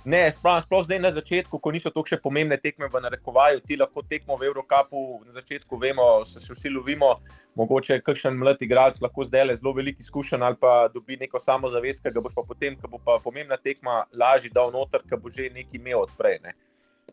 Ne, 0.08 0.22
sploh, 0.32 0.62
sploh 0.64 0.86
zdaj 0.88 1.00
na 1.04 1.12
začetku, 1.12 1.60
ko 1.60 1.72
niso 1.76 1.92
tako 1.92 2.08
še 2.08 2.18
pomembne 2.24 2.56
tekme 2.58 2.88
v 2.88 3.02
narekovaju, 3.04 3.60
ti 3.68 3.76
lahko 3.76 4.00
tekmo 4.08 4.38
v 4.40 4.48
Evropapu 4.48 5.20
na 5.28 5.36
začetku 5.36 5.76
vemo, 5.76 6.24
se, 6.26 6.40
se 6.40 6.56
vsi 6.56 6.72
lovimo, 6.72 7.18
mogoče 7.60 8.00
kakšen 8.06 8.40
mlad 8.40 8.64
igralec 8.64 9.02
lahko 9.04 9.28
zdaj 9.28 9.50
le 9.50 9.58
zelo 9.60 9.76
velik 9.76 10.00
izkušen 10.00 10.46
ali 10.46 10.56
pa 10.56 10.88
dobi 10.94 11.20
neko 11.20 11.44
samozavest, 11.44 12.00
ki 12.00 12.16
ga 12.16 12.24
boš 12.24 12.38
pa 12.40 12.48
potem, 12.48 12.80
ko 12.80 12.88
bo 12.96 13.04
pa 13.04 13.20
pomembna 13.20 13.60
tekma, 13.60 14.06
lažje 14.16 14.54
dal 14.56 14.72
noter, 14.72 15.04
ker 15.04 15.20
bo 15.20 15.28
že 15.30 15.52
nekaj 15.52 15.82
imel 15.82 16.08
odprej. 16.08 16.40
Ne 16.48 16.56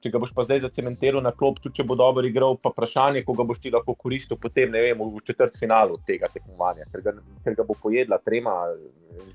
če 0.03 0.11
ga 0.13 0.21
boš 0.23 0.33
pa 0.37 0.45
zdaj 0.47 0.63
zacementiral 0.65 1.23
na 1.25 1.33
klop, 1.37 1.61
tudi 1.63 1.79
če 1.79 1.87
bo 1.89 1.97
dobro 1.99 2.27
igral, 2.29 2.57
pa 2.61 2.73
vprašanje, 2.73 3.25
koga 3.27 3.47
boš 3.49 3.61
ti 3.65 3.73
lahko 3.75 3.95
koristil 3.99 4.39
potem, 4.41 4.73
ne 4.73 4.83
vem, 4.85 5.01
v 5.01 5.23
četrt 5.27 5.59
finalu 5.61 5.99
tega 6.09 6.31
tekmovanja, 6.33 6.89
ker 6.93 7.05
ga, 7.05 7.15
ker 7.45 7.59
ga 7.61 7.67
bo 7.69 7.77
pojedla 7.83 8.19
trema 8.25 8.57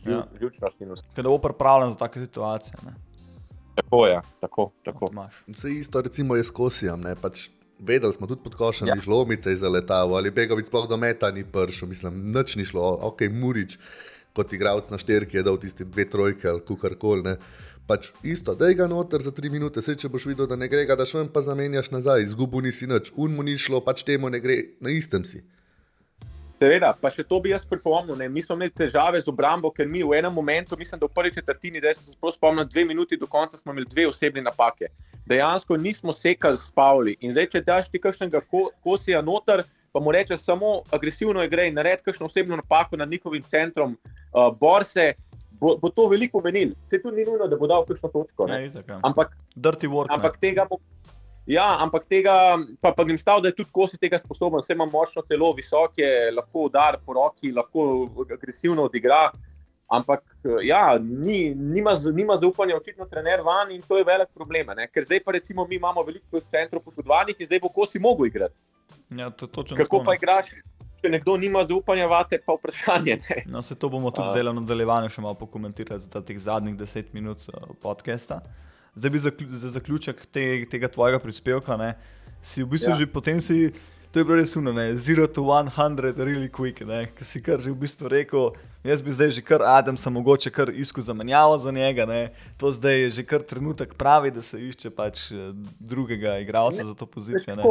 živ, 0.03 0.13
ja. 0.13 0.73
in 0.79 0.93
vse. 0.93 1.07
Ker 1.15 1.29
bo 1.29 1.39
pripravljen 1.43 1.95
za 1.95 2.03
take 2.03 2.21
situacije. 2.25 2.83
Ne? 2.85 2.93
Tako 3.79 4.05
je, 4.07 4.21
tako. 4.43 4.69
tako. 4.83 5.09
Se 5.51 5.71
isto 5.71 6.01
recimo 6.01 6.35
je 6.35 6.43
s 6.43 6.51
kosijam, 6.51 7.01
ne 7.01 7.15
pač. 7.15 7.49
Vedeli 7.81 8.13
smo 8.13 8.27
tudi 8.29 8.43
pod 8.43 8.53
košem, 8.53 8.85
da 8.85 8.93
ja. 8.93 8.95
je 8.99 9.07
žlomice 9.07 9.55
zaletalo, 9.57 10.13
ali 10.13 10.29
begovic 10.29 10.67
sploh 10.69 10.85
do 10.85 10.99
meta 11.01 11.31
ni 11.33 11.41
pršel, 11.41 11.89
mislim, 11.89 12.19
noč 12.29 12.53
ni 12.55 12.61
šlo, 12.61 12.91
ok, 13.09 13.23
Murič, 13.33 13.79
kot 14.37 14.53
igralec 14.53 14.91
na 14.93 14.99
šterki 15.01 15.39
je 15.39 15.43
dal 15.43 15.57
tisti 15.57 15.87
dve 15.89 16.05
trojke 16.09 16.45
ali 16.47 16.61
kukorkoli 16.61 17.35
pač 17.87 18.11
isto, 18.23 18.55
da 18.55 18.67
je 18.67 18.75
ga 18.79 18.87
noter 18.87 19.21
za 19.21 19.31
tri 19.31 19.49
minute, 19.49 19.81
se 19.81 19.95
če 19.95 20.09
boš 20.09 20.25
videl, 20.31 20.47
da 20.47 20.55
ne 20.55 20.67
gre, 20.71 20.85
da 20.85 21.05
švem 21.05 21.29
pa 21.33 21.41
zamenjaš 21.41 21.91
nazaj, 21.91 22.23
izgubo 22.27 22.61
nisi 22.61 22.87
nič, 22.87 23.11
un 23.15 23.35
mu 23.35 23.43
ni 23.43 23.57
šlo, 23.57 23.81
pač 23.85 24.05
temu 24.07 24.29
ne 24.29 24.39
gre, 24.39 24.61
na 24.79 24.93
istem 24.95 25.25
si. 25.25 25.43
Seveda, 26.61 26.91
pa 26.93 27.09
še 27.09 27.23
to 27.25 27.39
bi 27.41 27.49
jaz 27.49 27.63
pripomnil. 27.65 28.19
Mi 28.29 28.43
smo 28.45 28.53
imeli 28.53 28.69
težave 28.77 29.17
z 29.17 29.31
obrambo, 29.31 29.71
ker 29.73 29.87
mi 29.89 30.03
v 30.05 30.19
enem 30.19 30.35
momentu, 30.37 30.77
mislim, 30.77 30.99
da 31.01 31.07
v 31.09 31.15
prvi 31.15 31.31
četrtini, 31.33 31.81
da 31.81 31.95
se 31.97 32.13
spomnim, 32.13 32.67
dve 32.69 32.83
minuti 32.85 33.17
do 33.17 33.25
konca 33.25 33.57
smo 33.57 33.73
imeli 33.73 33.89
dve 33.89 34.05
osebne 34.11 34.43
napake. 34.45 34.91
Dejansko 35.25 35.77
nismo 35.81 36.13
sekali 36.13 36.57
s 36.61 36.69
Pavli. 36.69 37.15
In 37.25 37.33
zdaj, 37.33 37.47
če 37.49 37.63
daš 37.65 37.89
ti 37.89 37.97
kakšnega 38.03 38.43
kosija 38.85 39.23
noter, 39.25 39.63
pa 39.89 39.99
mu 39.99 40.13
rečeš 40.13 40.45
samo 40.45 40.83
agresivno 40.93 41.41
igre 41.43 41.65
in 41.67 41.81
naredi 41.81 42.05
kakšno 42.05 42.29
osebno 42.29 42.61
napako 42.61 43.01
nad 43.01 43.09
njihovim 43.09 43.41
centrom, 43.41 43.97
uh, 43.97 44.53
bor 44.53 44.85
se, 44.85 45.15
bo, 45.61 45.75
bo 45.77 45.91
to 45.93 46.07
veliko 46.09 46.41
menil. 46.41 46.73
Se 46.87 47.01
tu 47.01 47.11
ni 47.11 47.25
nujno, 47.25 47.47
da 47.47 47.57
bo 47.57 47.69
dal 47.69 47.85
kakšno 47.85 48.09
točko. 48.09 48.47
Ne? 48.49 48.65
Ne, 48.65 48.73
tako. 48.73 48.99
Ampak, 49.07 49.37
Dirty 49.55 49.89
work. 49.91 50.13
ampak 50.13 50.39
tega. 50.41 50.65
Mo, 50.69 50.79
ja, 51.45 51.67
ampak 51.83 52.07
tega, 52.09 52.57
pa, 52.81 52.93
pa 52.97 53.05
grem 53.05 53.19
stav, 53.21 53.43
da 53.43 53.51
je 53.51 53.59
tudi 53.61 53.69
kosi 53.73 53.99
tega 54.01 54.19
sposoben, 54.21 54.63
vse 54.63 54.73
ima 54.77 54.89
močno 54.89 55.23
telo, 55.29 55.53
visoke, 55.57 56.09
lahko 56.33 56.67
udar 56.71 56.99
po 57.05 57.17
roki, 57.17 57.53
lahko 57.53 57.87
agresivno 58.27 58.89
odigra. 58.89 59.29
Ampak 59.91 60.23
ja, 60.63 60.95
ni, 61.03 61.51
nima, 61.51 61.91
nima 62.15 62.37
zaupanja, 62.39 62.77
očitno, 62.79 63.05
trener 63.11 63.41
van 63.43 63.73
in 63.75 63.81
to 63.83 63.97
je 63.99 64.05
velik 64.07 64.29
problem. 64.33 64.71
Ne? 64.77 64.85
Ker 64.87 65.03
zdaj 65.03 65.19
pa 65.25 65.35
recimo 65.35 65.65
mi 65.67 65.75
imamo 65.75 66.05
veliko 66.07 66.39
centrov 66.39 66.85
poškodovanih 66.85 67.35
in 67.35 67.49
zdaj 67.49 67.59
bo 67.59 67.73
kosi 67.75 67.99
mogel 67.99 68.29
igrati. 68.31 68.55
Ja, 69.11 69.27
to, 69.35 69.49
Kako 69.75 69.99
pa 70.07 70.15
igraš? 70.15 70.53
Če 71.01 71.09
nekdo 71.09 71.35
nima 71.37 71.63
zaupanja 71.67 72.07
vate, 72.11 72.39
pa 72.45 72.55
vprašanje. 72.57 73.17
Ne? 73.29 73.43
No, 73.49 73.61
se 73.65 73.75
to 73.75 73.89
bomo 73.89 74.11
tudi 74.13 74.29
zdaj 74.33 74.49
v 74.49 74.57
nadaljevanju 74.61 75.09
še 75.13 75.23
malo 75.23 75.37
pokomentirali 75.39 76.01
za 76.01 76.21
teh 76.21 76.39
zadnjih 76.39 76.77
deset 76.77 77.13
minut 77.17 77.47
uh, 77.49 77.71
podcasta. 77.81 78.41
Zdaj 78.95 79.11
bi 79.13 79.19
zaklju, 79.23 79.47
za 79.55 79.69
zaključek 79.77 80.25
te, 80.31 80.43
tega 80.69 80.91
tvojega 80.91 81.21
prispevka, 81.23 81.77
ne, 81.79 81.95
si 82.43 82.63
v 82.63 82.73
bistvu 82.75 82.91
Ja. 82.91 82.97
ja. 82.97 82.99
že 83.05 83.07
potem 83.07 83.41
si. 83.41 83.71
To 84.11 84.19
je 84.19 84.27
bilo 84.27 84.35
res 84.35 84.51
uno, 84.59 84.73
ne, 84.75 84.91
zero 84.99 85.23
to 85.23 85.45
one 85.47 85.71
hundred, 85.71 86.17
really 86.19 86.49
quick, 86.51 86.83
ne, 86.83 87.05
ki 87.15 87.23
si 87.23 87.39
kar 87.39 87.61
že 87.63 87.71
v 87.71 87.79
bistvu 87.79 88.11
rekel. 88.11 88.51
Jaz 88.83 88.99
bi 88.99 89.13
zdaj 89.15 89.31
že 89.39 89.41
kar 89.45 89.63
Adam, 89.63 89.95
sem 89.95 90.11
mogoče 90.11 90.51
kar 90.51 90.67
iskal 90.67 91.05
zamenjavo 91.05 91.55
za 91.55 91.71
njega, 91.71 92.03
ne. 92.05 92.35
to 92.59 92.67
zdaj 92.75 93.07
je 93.07 93.09
že 93.09 93.23
kar 93.23 93.39
trenutek 93.39 93.95
pravi, 93.95 94.33
da 94.35 94.43
se 94.43 94.59
išče 94.59 94.91
pač 94.91 95.31
eh, 95.31 95.55
drugega 95.79 96.41
igralca 96.43 96.83
za 96.83 96.91
to 96.91 97.07
pozicijo. 97.07 97.55
Ne. 97.55 97.63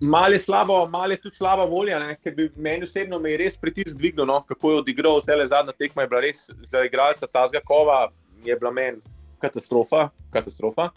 Malo 0.00 0.32
je 0.32 0.38
slabo, 0.38 0.86
malo 0.88 1.12
je 1.12 1.20
tudi 1.20 1.36
slaba 1.36 1.64
volja, 1.64 1.98
ne? 1.98 2.16
ker 2.22 2.34
bi 2.34 2.48
meni 2.56 2.86
osebno 2.86 3.18
me 3.18 3.30
je 3.30 3.38
res 3.44 3.56
pritisk 3.56 3.96
dvignil, 3.96 4.26
no? 4.26 4.40
kako 4.48 4.70
je 4.70 4.78
odigral 4.82 5.20
vse 5.20 5.36
le 5.36 5.46
zadnja 5.46 5.74
tekma, 5.78 6.02
je 6.02 6.10
bila 6.10 6.20
res 6.22 6.44
za 6.70 6.84
igralca 6.86 7.26
Tazga 7.26 7.60
Kova, 7.64 8.08
je 8.44 8.56
bila 8.56 8.70
meni 8.70 9.02
katastrofa, 9.42 10.08
katastrofa. 10.30 10.90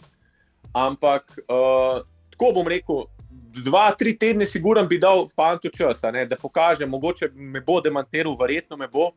Ampak 0.74 1.38
uh, 1.46 2.02
tako 2.34 2.52
bom 2.58 2.68
rekel, 2.70 3.06
dva, 3.62 3.90
tri 3.98 4.14
tedne 4.18 4.46
siguran 4.46 4.88
bi 4.88 4.98
dal 5.02 5.26
fantu 5.34 5.70
čas, 5.74 6.04
a 6.04 6.10
ne, 6.10 6.26
da 6.26 6.36
pokaže, 6.36 6.86
mogoče 6.86 7.30
me 7.34 7.60
bo 7.60 7.80
demantiral, 7.80 8.36
verjetno 8.38 8.76
me 8.76 8.88
bo. 8.88 9.10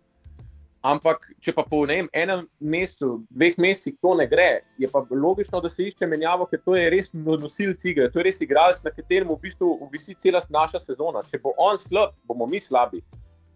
Ampak, 0.80 1.26
če 1.44 1.52
pa 1.52 1.66
po 1.68 1.82
vem, 1.84 2.08
enem 2.16 2.46
mesecu, 2.64 3.18
dveh 3.36 3.58
mesecih 3.60 3.98
to 4.00 4.14
ne 4.16 4.24
gre, 4.32 4.62
je 4.80 4.88
pa 4.88 5.02
logično, 5.12 5.60
da 5.60 5.68
se 5.68 5.90
išče 5.90 6.08
menjavo, 6.08 6.46
ker 6.48 6.62
to 6.64 6.78
je 6.78 6.86
res 6.94 7.10
nosilc 7.12 7.84
igre, 7.84 8.08
to 8.14 8.22
je 8.22 8.28
res 8.30 8.40
igralec, 8.46 8.80
na 8.86 8.94
katerem 8.96 9.28
v 9.28 9.36
bistvu 9.44 9.74
visi 9.92 10.16
cela 10.16 10.40
naša 10.48 10.80
sezona. 10.80 11.26
Če 11.28 11.42
bo 11.44 11.52
on 11.60 11.76
slab, 11.78 12.16
bomo 12.24 12.48
mi 12.48 12.64
slabi. 12.64 13.04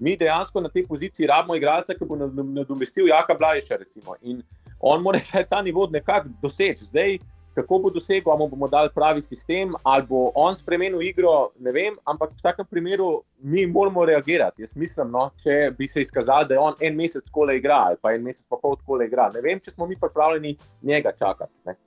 Mi 0.03 0.17
dejansko 0.19 0.59
na 0.59 0.71
tej 0.73 0.83
poziciji 0.89 1.29
rabimo 1.31 1.55
igralca, 1.55 1.95
ki 1.95 2.03
bo 2.09 2.19
nad- 2.19 2.35
nadomestil 2.35 3.07
Jaka 3.07 3.37
Blažiča. 3.39 3.79
Recimo. 3.79 4.17
In 4.21 4.43
on 4.83 4.99
mora 4.99 5.21
vsaj 5.23 5.47
ta 5.47 5.61
nivo 5.63 5.87
nekako 5.87 6.33
doseči. 6.43 6.91
Zdaj, 6.91 7.19
kako 7.55 7.79
bo 7.79 7.89
dosegel, 7.89 8.31
ali 8.33 8.49
bomo 8.49 8.67
dali 8.67 8.89
pravi 8.95 9.21
sistem, 9.21 9.73
ali 9.83 10.05
bo 10.09 10.31
on 10.35 10.55
spremenil 10.55 11.01
igro, 11.01 11.51
ne 11.59 11.71
vem, 11.71 11.97
ampak 12.05 12.31
v 12.31 12.41
vsakem 12.41 12.65
primeru 12.69 13.23
mi 13.39 13.65
moramo 13.67 14.05
reagirati. 14.05 14.61
Jaz 14.61 14.75
mislim, 14.75 15.11
no, 15.11 15.29
če 15.43 15.73
bi 15.77 15.87
se 15.87 16.01
izkazalo, 16.01 16.47
da 16.49 16.55
je 16.55 16.59
on 16.59 16.79
en 16.81 16.95
mesec 16.95 17.29
kole 17.31 17.57
igra, 17.57 17.83
ali 17.89 17.99
pa 18.01 18.13
en 18.13 18.23
mesec 18.23 18.45
pa 18.49 18.57
pol 18.61 18.77
kole 18.85 19.05
igra. 19.07 19.29
Ne 19.33 19.41
vem, 19.41 19.59
če 19.59 19.75
smo 19.75 19.87
mi 19.87 19.99
pripravljeni 19.99 20.55
njega 20.81 21.13
čakati. 21.19 21.53
Ne. 21.65 21.77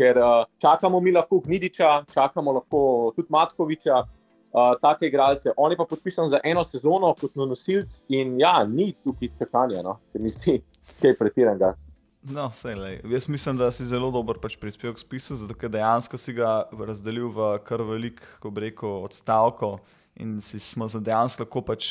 Ker 0.00 0.16
uh, 0.18 0.46
čakamo 0.58 1.00
mi 1.00 1.12
lahko 1.12 1.42
Gnidiča, 1.44 2.04
čakamo 2.14 2.52
lahko 2.56 2.80
tudi 3.16 3.28
Matkoviča, 3.30 4.00
uh, 4.00 4.72
take 4.80 5.06
igralce. 5.06 5.52
On 5.56 5.72
je 5.72 5.76
pa 5.76 5.84
podpisan 5.84 6.28
za 6.28 6.40
eno 6.44 6.64
sezono 6.64 7.12
kot 7.20 7.36
nosilc 7.36 8.00
in 8.08 8.38
ja, 8.40 8.64
ni 8.64 8.92
tukaj 9.04 9.28
čakanja, 9.38 9.82
no, 9.82 9.98
se 10.06 10.18
mi 10.18 10.32
zdi 10.32 10.60
kaj 11.02 11.16
pretiranega. 11.18 11.74
No, 12.22 12.50
sej, 12.52 12.74
lej. 12.76 13.00
Jaz 13.08 13.28
mislim, 13.28 13.56
da 13.56 13.70
si 13.72 13.86
zelo 13.88 14.10
dober 14.12 14.36
pač 14.42 14.58
prispevek 14.60 14.98
spisal, 15.00 15.38
zato 15.40 15.56
ker 15.56 15.72
dejansko 15.72 16.18
si 16.20 16.34
ga 16.36 16.66
razdelil 16.76 17.30
v 17.32 17.54
kar 17.64 17.80
velik, 17.88 18.20
ko 18.42 18.52
bi 18.52 18.66
rekel, 18.68 19.00
odstavko 19.06 19.78
in 20.20 20.36
si 20.44 20.60
smo 20.60 20.88
dejansko 20.90 21.46
lahko 21.46 21.62
pač 21.64 21.88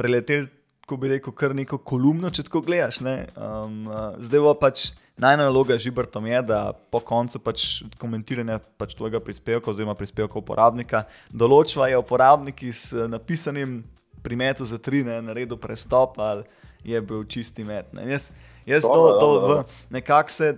preleteli, 0.00 0.48
ko 0.88 0.96
bi 0.96 1.12
rekel, 1.12 1.34
kar 1.36 1.52
neko 1.56 1.78
kolumno, 1.84 2.30
če 2.32 2.46
tako 2.48 2.62
gledaš. 2.64 3.02
ne. 3.04 3.26
Um, 3.36 3.90
zdaj 4.24 4.40
pa 4.48 4.54
pač 4.66 4.86
najna 5.20 5.44
naloga 5.44 5.76
Žibrtom 5.78 6.26
je, 6.26 6.42
da 6.42 6.72
po 6.90 7.00
koncu 7.00 7.38
pač 7.38 7.82
komentiranja 8.00 8.58
pač 8.80 8.96
tvojega 8.96 9.20
prispevka 9.20 9.70
oziroma 9.70 9.94
prispevka 9.98 10.38
uporabnika 10.40 11.04
določva 11.28 11.90
je 11.92 12.00
uporabnik 12.00 12.64
s 12.72 12.92
eh, 12.96 13.04
napisanim 13.08 13.82
primetu 14.22 14.64
za 14.64 14.78
tri, 14.78 15.02
ne, 15.04 15.20
naredil 15.22 15.58
prestop 15.60 16.18
ali 16.22 16.46
je 16.84 17.00
bil 17.04 17.24
čisti 17.28 17.64
met. 17.66 17.92
Ne. 17.94 18.06
Jaz, 18.10 18.32
jaz 18.66 18.82
to, 18.82 18.94
Dobro, 18.94 19.18
to 19.18 19.32
v, 19.32 19.40
dobro. 19.40 19.64
nekako 19.90 20.30
se 20.30 20.54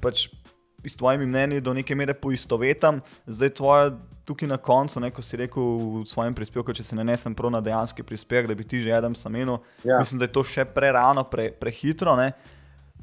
pač 0.00 0.28
s 0.84 0.96
tvojimi 0.96 1.26
mnenji 1.26 1.60
do 1.60 1.74
neke 1.74 1.94
mere 1.94 2.14
poistovetam. 2.14 3.00
Zdaj 3.26 3.50
tvoje 3.50 3.92
tukaj 4.24 4.48
na 4.48 4.56
koncu, 4.56 5.00
ne, 5.00 5.10
ko 5.12 5.22
si 5.22 5.36
rekel 5.36 5.62
v 5.62 6.04
svojem 6.08 6.34
prispevku, 6.34 6.72
če 6.72 6.84
se 6.84 6.96
ne 6.96 7.04
nesem 7.04 7.34
prav 7.36 7.52
na 7.52 7.60
dejanski 7.60 8.02
prispevek, 8.02 8.48
da 8.48 8.56
bi 8.56 8.64
ti 8.64 8.80
že 8.80 8.92
eden 8.96 9.14
samenil. 9.14 9.58
Ja. 9.84 9.98
Mislim, 10.00 10.18
da 10.18 10.28
je 10.28 10.32
to 10.32 10.44
še 10.44 10.64
prerano, 10.64 11.24
pre, 11.28 11.50
prehitro. 11.52 12.16
Ne. 12.16 12.32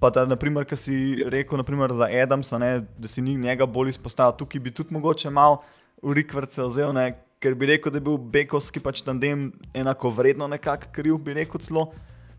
Pa 0.02 0.10
da, 0.10 0.26
naprimer, 0.26 0.66
kar 0.66 0.80
si 0.82 1.22
rekel 1.30 1.62
naprimer, 1.62 1.94
za 1.94 2.10
Adamsa, 2.10 2.58
ne, 2.58 2.72
da 2.98 3.10
si 3.10 3.22
njega 3.22 3.68
bolj 3.70 3.94
izpostavil, 3.94 4.34
tukaj 4.40 4.62
bi 4.62 4.74
tudi 4.74 4.98
mogoče 4.98 5.30
mal 5.30 5.60
v 6.02 6.18
Rikvrce 6.18 6.66
vzel, 6.66 6.90
ne, 6.98 7.12
ker 7.42 7.54
bi 7.58 7.70
rekel, 7.70 7.94
da 7.94 8.02
je 8.02 8.06
bil 8.06 8.18
Bekovski 8.18 8.82
pač 8.82 9.04
tandem 9.06 9.52
enako 9.78 10.10
vredno 10.18 10.50
nekako 10.50 10.90
kriv, 10.94 11.22
bi 11.22 11.38
rekel 11.38 11.62
celo. 11.62 11.92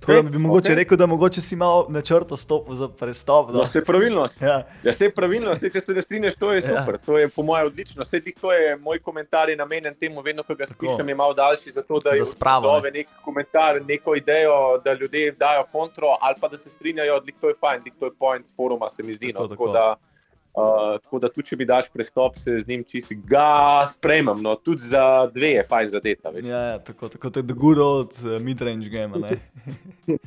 Tako 0.02 0.12
da 0.12 0.22
bi 0.22 0.28
Okej, 0.28 0.38
mogoče 0.40 0.74
rekel, 0.74 0.96
da 0.96 1.06
mogoče 1.06 1.40
si 1.40 1.56
mal 1.56 1.86
načrto 1.88 2.36
stopil 2.36 2.74
za 2.74 2.88
prestop. 2.90 3.48
No, 3.48 3.52
Da. 3.52 3.62
vse 3.62 3.78
je 3.78 3.84
pravilno. 3.84 4.26
Ja. 4.40 4.46
Ja, 4.82 4.90
vse 4.90 5.04
je 5.04 5.12
pravilno, 5.12 5.52
vse, 5.52 5.70
če 5.70 5.80
se 5.80 5.92
ne 5.92 6.02
strinjaš, 6.02 6.34
to 6.34 6.52
je 6.52 6.58
Ja. 6.58 6.62
super. 6.74 6.98
To 6.98 7.18
je 7.18 7.28
po 7.28 7.42
mojem 7.42 7.66
odlično. 7.66 8.02
Vse 8.02 8.20
ti, 8.20 8.34
to 8.34 8.52
je 8.52 8.76
moj 8.76 8.98
komentar 8.98 9.48
je 9.48 9.56
namenjen 9.56 9.94
temu, 9.94 10.20
vedno, 10.20 10.42
ko 10.42 10.54
ga 10.54 10.66
spišem, 10.66 11.08
je 11.08 11.14
malo 11.14 11.34
daljši, 11.34 11.72
zato 11.72 12.00
da 12.00 12.10
je 12.10 12.18
Za 12.18 12.26
spravo, 12.26 12.66
ne. 12.66 12.72
dove 12.72 12.90
nek 12.90 13.08
komentar, 13.24 13.82
neko 13.82 14.14
idejo, 14.14 14.52
da 14.84 14.92
ljudje 14.92 15.32
dajo 15.32 15.64
kontro 15.72 16.06
ali 16.20 16.34
pa 16.40 16.48
da 16.48 16.58
se 16.58 16.70
strinjajo, 16.70 17.20
da 17.20 17.32
to 17.40 17.48
je 17.48 17.54
fajn, 17.54 17.80
da 17.80 17.90
to 18.00 18.04
je 18.04 18.12
point 18.14 18.46
foruma, 18.56 18.90
se 18.90 19.02
mi 19.02 19.12
zdi. 19.14 19.32
Tako, 19.32 19.42
no. 19.42 19.48
tako. 19.48 19.64
tako, 19.64 19.72
da, 19.72 19.96
uh, 20.54 20.98
tako 21.02 21.20
da 21.22 21.30
tudi, 21.32 21.46
če 21.50 21.58
mi 21.60 21.66
daš 21.68 21.88
prestop, 21.92 22.36
se 22.40 22.58
z 22.60 22.68
njim 22.68 22.84
čisti 22.88 23.16
ga 23.16 23.84
sprejmem. 23.88 24.42
No. 24.42 24.54
Tudi 24.56 24.88
za 24.92 25.26
dve 25.34 25.54
je 25.56 25.64
fajn 25.68 25.88
zadeta. 25.94 26.30
veš. 26.30 26.46
Ja, 26.46 26.62
ja, 26.72 26.78
tako, 26.78 27.08
tako 27.08 27.30
to 27.30 27.40
je 27.40 27.46
the 27.46 27.56
good 27.56 27.78
old 27.78 28.12
uh, 28.24 28.38
mid-range 28.42 28.90
game. 28.92 29.18
ne. 29.18 29.38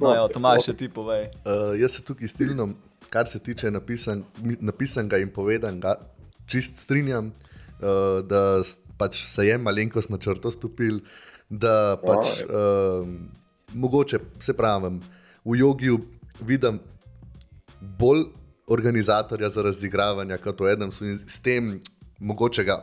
No, 0.00 0.10
ja, 0.10 0.24
Tomaš, 0.28 0.66
še 0.66 0.74
ti 0.74 0.88
povej. 0.90 1.28
Uh, 1.46 1.76
jaz 1.78 1.98
se 1.98 2.02
tukaj 2.02 2.28
strinjam, 2.28 2.74
kar 3.12 3.28
se 3.30 3.38
tiče 3.38 3.70
napisan, 3.70 4.24
napisanega 4.42 5.20
in 5.22 5.30
povedanega, 5.30 5.94
čist 6.50 6.82
strinjam, 6.82 7.30
uh, 7.78 8.18
da 8.26 8.64
pač 8.98 9.22
se 9.30 9.46
je 9.46 9.58
malenkost 9.58 10.10
na 10.10 10.18
črto 10.18 10.50
stopil, 10.50 10.98
da 11.46 11.94
pač 12.02 12.42
uh, 12.42 13.06
mogoče, 13.74 14.18
se 14.42 14.54
pravim, 14.58 14.98
v 15.44 15.58
jogiju 15.60 16.00
vidim 16.42 16.80
bolj 17.80 18.26
organizatorja 18.66 19.48
za 19.48 19.62
razigravanje 19.62 20.38
kot 20.38 20.60
v 20.60 20.72
Adamsu 20.72 21.06
in 21.06 21.18
s 21.18 21.40
tem 21.42 21.80
mogoče 22.18 22.64
ga 22.64 22.80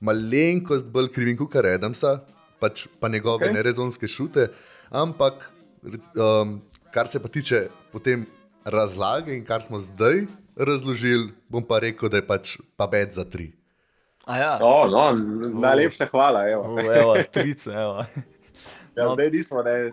malenkost 0.00 0.86
bolj 0.92 1.08
krivim 1.12 1.36
kot 1.36 1.56
Adamsa, 1.56 2.18
pač 2.60 2.86
pa 3.00 3.08
njegove 3.08 3.46
okay. 3.46 3.54
nerezonske 3.54 4.08
šute, 4.08 4.48
ampak 4.90 5.50
um, 5.84 6.60
kar 6.92 7.08
se 7.08 7.22
pa 7.22 7.28
tiče 7.28 7.68
potem 7.92 8.26
razlage 8.64 9.36
in 9.36 9.44
kar 9.44 9.62
smo 9.62 9.80
zdaj 9.80 10.26
razložili, 10.56 11.32
bom 11.48 11.64
pa 11.64 11.78
rekel, 11.78 12.08
da 12.08 12.20
je 12.20 12.26
pač 12.26 12.56
pa 12.76 12.86
več 12.86 13.16
za 13.18 13.24
tri. 13.24 13.52
A 14.24 14.36
ja, 14.38 14.52
No, 14.60 14.86
no, 14.88 15.12
najlepša 15.60 16.06
hvala. 16.08 16.46
Evo. 16.48 16.74
uh, 16.74 16.96
evo, 16.96 17.16
trice, 17.32 17.70
evo. 17.70 18.04
Ja, 18.96 19.04
no. 19.04 19.14
zdaj 19.14 19.30
nismo 19.30 19.62
ne, 19.62 19.92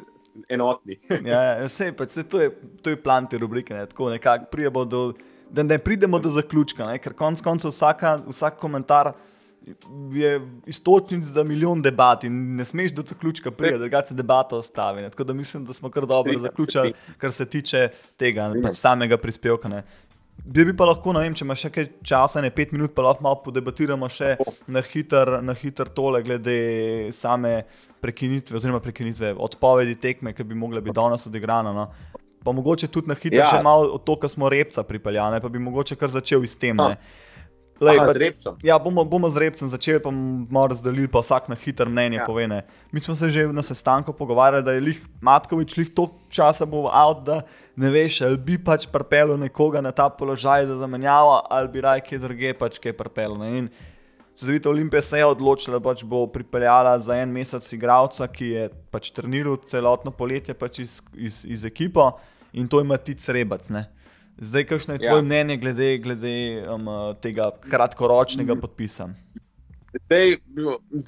enotni. 0.50 1.00
Ja, 1.32 1.42
ja, 1.42 1.68
sej, 1.72 1.92
pač, 1.98 2.16
sej, 2.18 2.28
to, 2.32 2.42
je, 2.42 2.52
to 2.84 2.94
je 2.94 3.00
plan 3.02 3.28
te 3.30 3.40
rubrike, 3.42 3.76
ne, 3.76 3.86
tako 3.90 4.10
nekako 4.14 4.50
pridemo 4.52 4.86
do, 4.86 5.02
da 5.50 5.64
ne 5.64 5.78
pridemo 5.80 6.20
do 6.20 6.32
zaključka, 6.32 6.88
ne, 6.88 7.02
ker 7.02 7.16
konec 7.18 7.44
koncev 7.46 7.74
vsaka, 7.74 8.18
vsak 8.30 8.60
komentar 8.62 9.14
je 10.12 10.42
istočnic 10.66 11.24
za 11.24 11.44
milijon 11.44 11.82
debat 11.82 12.24
in 12.24 12.56
ne 12.56 12.66
smeš 12.66 12.96
do 12.98 13.04
zaključka 13.06 13.52
priti, 13.52 13.78
drugače 13.78 14.08
se 14.08 14.14
debata 14.18 14.58
ostavi. 14.58 15.02
Ne. 15.02 15.10
Tako 15.10 15.24
da 15.24 15.34
mislim, 15.34 15.66
da 15.66 15.74
smo 15.74 15.90
kar 15.90 16.06
dobro 16.06 16.40
zaključili, 16.40 16.94
kar 17.18 17.32
se 17.32 17.46
tiče 17.46 17.90
tega, 18.18 18.48
ne, 18.50 18.62
pač 18.62 18.80
samega 18.82 19.18
prispevka. 19.22 19.70
Ne. 19.70 19.84
Bi, 20.46 20.66
bi 20.66 20.74
pa 20.74 20.88
lahko, 20.90 21.14
ne 21.14 21.22
vem, 21.22 21.36
če 21.38 21.46
imaš 21.46 21.68
še 21.68 21.70
kaj 21.74 21.86
časa, 22.08 22.42
ne 22.42 22.50
pet 22.50 22.72
minut, 22.74 22.96
pa 22.98 23.04
lahko 23.06 23.24
malo 23.26 23.38
podebatiramo 23.46 24.08
še 24.10 24.34
na 24.74 24.82
hiter, 24.82 25.38
na 25.46 25.54
hiter 25.54 25.92
tole, 25.94 26.24
glede 26.26 26.56
same 27.14 27.62
prekinitve, 28.02 28.58
oziroma 28.58 28.82
prekinitve, 28.82 29.36
odpovedi 29.38 29.96
tekme, 30.02 30.34
ki 30.34 30.44
bi 30.50 30.58
mogla 30.58 30.82
biti 30.82 30.98
danes 30.98 31.28
odigrana. 31.30 31.74
No. 31.76 31.86
Pa 32.42 32.56
mogoče 32.58 32.90
tudi 32.90 33.12
na 33.12 33.14
hiter, 33.14 33.38
Ja. 33.44 33.52
še 33.54 33.62
malo 33.62 33.94
od 34.00 34.04
to, 34.04 34.16
kar 34.18 34.30
smo 34.34 34.50
repca 34.50 34.82
pripeljali, 34.84 35.42
pa 35.42 35.50
bi 35.50 35.62
mogoče 35.62 35.96
kar 35.96 36.10
začel 36.10 36.42
s 36.50 36.58
tem. 36.58 36.74
Ne. 36.76 36.98
Lej, 37.82 37.98
Aha, 37.98 38.06
pač, 38.06 38.14
z 38.14 38.22
repcem. 38.22 38.58
ja, 38.62 38.76
bomo, 38.78 39.02
bomo 39.02 39.30
z 39.34 39.42
repcem 39.42 39.66
začeli, 39.66 39.98
pa 39.98 40.14
bomo 40.14 40.66
razdelili, 40.70 41.10
pa 41.10 41.24
vsak 41.24 41.50
na 41.50 41.58
hiter 41.58 41.90
mnenje 41.90 42.20
ja. 42.22 42.26
Pove. 42.30 42.46
Ne. 42.46 42.62
Mi 42.94 43.02
smo 43.02 43.16
se 43.18 43.30
že 43.34 43.48
na 43.50 43.64
sestanku 43.66 44.14
pogovarjali, 44.14 44.62
da 44.62 44.76
je 44.78 44.86
lih 44.86 45.00
Matkovič 45.22 45.78
lih 45.78 45.90
toliko 45.90 46.22
časa 46.30 46.66
bo 46.70 46.86
out, 46.86 47.26
da 47.26 47.42
ne 47.76 47.90
veš, 47.90 48.22
ali 48.22 48.38
bi 48.38 48.60
pač 48.62 48.86
pripeljal 48.86 49.34
nekoga 49.42 49.82
na 49.82 49.90
ta 49.92 50.10
položaj 50.14 50.70
za 50.70 50.78
zamenjavo, 50.78 51.42
ali 51.50 51.68
bi 51.74 51.82
raj 51.82 52.06
kje 52.06 52.22
druge 52.22 52.54
pač 52.54 52.78
kaj 52.78 52.94
pripeljal. 52.94 53.42
In 53.50 53.70
Cedevita 54.34 54.70
Olimpija 54.70 55.02
se 55.02 55.18
je 55.18 55.26
odločila, 55.26 55.80
da 55.80 55.84
pač 55.84 56.04
bo 56.06 56.28
pripeljala 56.28 56.94
za 57.00 57.18
en 57.18 57.34
mesec 57.34 57.66
igralca, 57.74 58.28
ki 58.30 58.46
je 58.48 58.70
pač 58.94 59.10
treniral 59.12 59.58
celotno 59.66 60.14
poletje 60.14 60.54
pač 60.54 60.80
iz, 60.86 61.02
iz, 61.18 61.42
iz 61.50 61.66
ekipo 61.66 62.14
in 62.54 62.68
to 62.68 62.82
ima 62.82 62.98
ti 62.98 63.18
Srebac. 63.18 63.68
Ne. 63.70 63.90
Zdaj, 64.42 64.64
kakšno 64.66 64.94
je 64.94 65.00
Ja. 65.02 65.10
tvoje 65.10 65.22
mnenje 65.22 65.58
glede, 65.58 65.98
glede 65.98 66.66
um, 66.66 66.88
tega 67.22 67.52
kratkoročnega 67.70 68.56
podpisa? 68.56 69.10
Zdaj, 70.06 70.38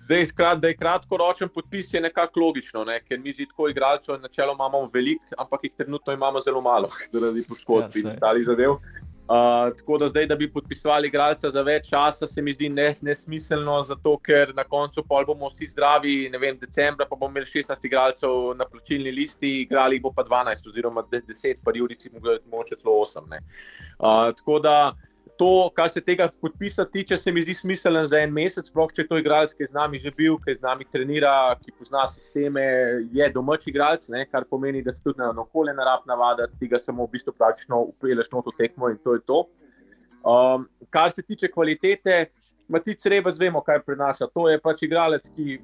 zdaj 0.05 0.25
skrat, 0.25 0.59
da 0.59 0.67
je 0.67 0.77
kratkoročen 0.77 1.49
podpis, 1.49 1.93
je 1.93 2.01
nekako 2.01 2.39
logično, 2.39 2.83
ne? 2.85 2.99
ker 3.01 3.19
mi 3.19 3.33
zdi 3.33 3.47
tako 3.49 3.69
igralcev, 3.69 4.19
načeloma 4.21 4.67
imamo 4.69 4.89
veliko, 4.93 5.23
ampak 5.37 5.63
jih 5.63 5.71
trenutno 5.77 6.13
imamo 6.13 6.41
zelo 6.41 6.61
malo, 6.61 6.89
zaradi 7.13 7.43
poškodb 7.47 7.95
Ja, 7.95 8.01
in 8.01 8.07
ostalih 8.13 8.45
zadev. 8.45 8.77
Uh, 9.33 9.71
tako 9.77 9.97
da 9.97 10.07
zdaj, 10.07 10.25
da 10.27 10.35
bi 10.35 10.51
podpisovali 10.51 11.07
igralca 11.07 11.49
za 11.51 11.61
več 11.65 11.87
časa, 11.89 12.27
se 12.27 12.41
mi 12.41 12.53
zdi 12.53 12.67
ne, 12.69 12.91
nesmiselno, 13.01 13.79
zato 13.87 14.11
ker 14.21 14.51
na 14.53 14.61
koncu 14.63 15.01
pol 15.09 15.25
bomo 15.25 15.49
vsi 15.49 15.71
zdravi, 15.71 16.17
ne 16.29 16.37
vem, 16.37 16.59
decembra 16.61 17.07
pa 17.09 17.15
bomo 17.15 17.31
imeli 17.31 17.49
16 17.49 17.87
igralcev 17.89 18.51
na 18.59 18.67
plačilni 18.69 19.11
listi, 19.15 19.55
igrali 19.63 19.97
bo 20.03 20.11
pa 20.13 20.27
12 20.27 20.69
oziroma 20.69 21.05
10, 21.09 21.63
pa 21.65 21.73
Jurici 21.73 22.11
mogoče 22.13 22.77
celo 22.83 22.99
8. 23.07 23.25
ne. 23.31 23.41
Uh, 23.97 24.29
tako 24.37 24.59
da 24.59 24.75
to, 25.37 25.69
kar 25.75 25.89
se 25.89 26.01
tega 26.01 26.27
podpisa 26.41 26.85
tiče, 26.85 27.17
se 27.17 27.31
mi 27.31 27.41
zdi 27.41 27.53
smiselno 27.53 28.03
za 28.05 28.19
en 28.23 28.33
mesec, 28.33 28.67
sploh 28.69 28.91
če 28.93 29.03
je 29.03 29.09
to 29.09 29.19
igralec, 29.21 29.53
ki 29.57 29.65
je 29.65 29.71
z 29.71 29.77
nami 29.77 29.99
že 29.99 30.13
bil, 30.17 30.37
ki 30.43 30.57
z 30.59 30.65
nami 30.65 30.85
trenira, 30.91 31.33
ki 31.61 31.73
pozna 31.77 32.05
sisteme, 32.11 32.63
je 33.13 33.29
domač 33.33 33.67
igralec, 33.71 34.07
ne, 34.13 34.25
kar 34.29 34.45
pomeni, 34.49 34.83
da 34.85 34.93
se 34.93 35.03
tudi 35.03 35.21
na 35.21 35.31
okolje 35.31 35.73
narab 35.77 36.05
navada, 36.09 36.47
ti 36.59 36.69
ga 36.69 36.79
samo 36.81 37.07
v 37.07 37.15
bistvu 37.17 37.33
praktično 37.37 37.81
upelješ 37.93 38.31
na 38.33 38.45
to 38.45 38.55
tekmo 38.59 38.89
in 38.93 39.01
to 39.03 39.17
je 39.17 39.25
to. 39.27 39.43
Um, 40.23 40.69
kar 40.89 41.11
se 41.11 41.25
tiče 41.25 41.51
kvalitete, 41.51 42.25
Matic 42.67 43.05
Rebec 43.05 43.37
vemo, 43.39 43.61
kaj 43.61 43.81
prinaša. 43.83 44.29
To 44.33 44.47
je 44.49 44.59
pač 44.61 44.85
igralec, 44.87 45.27
ki 45.35 45.59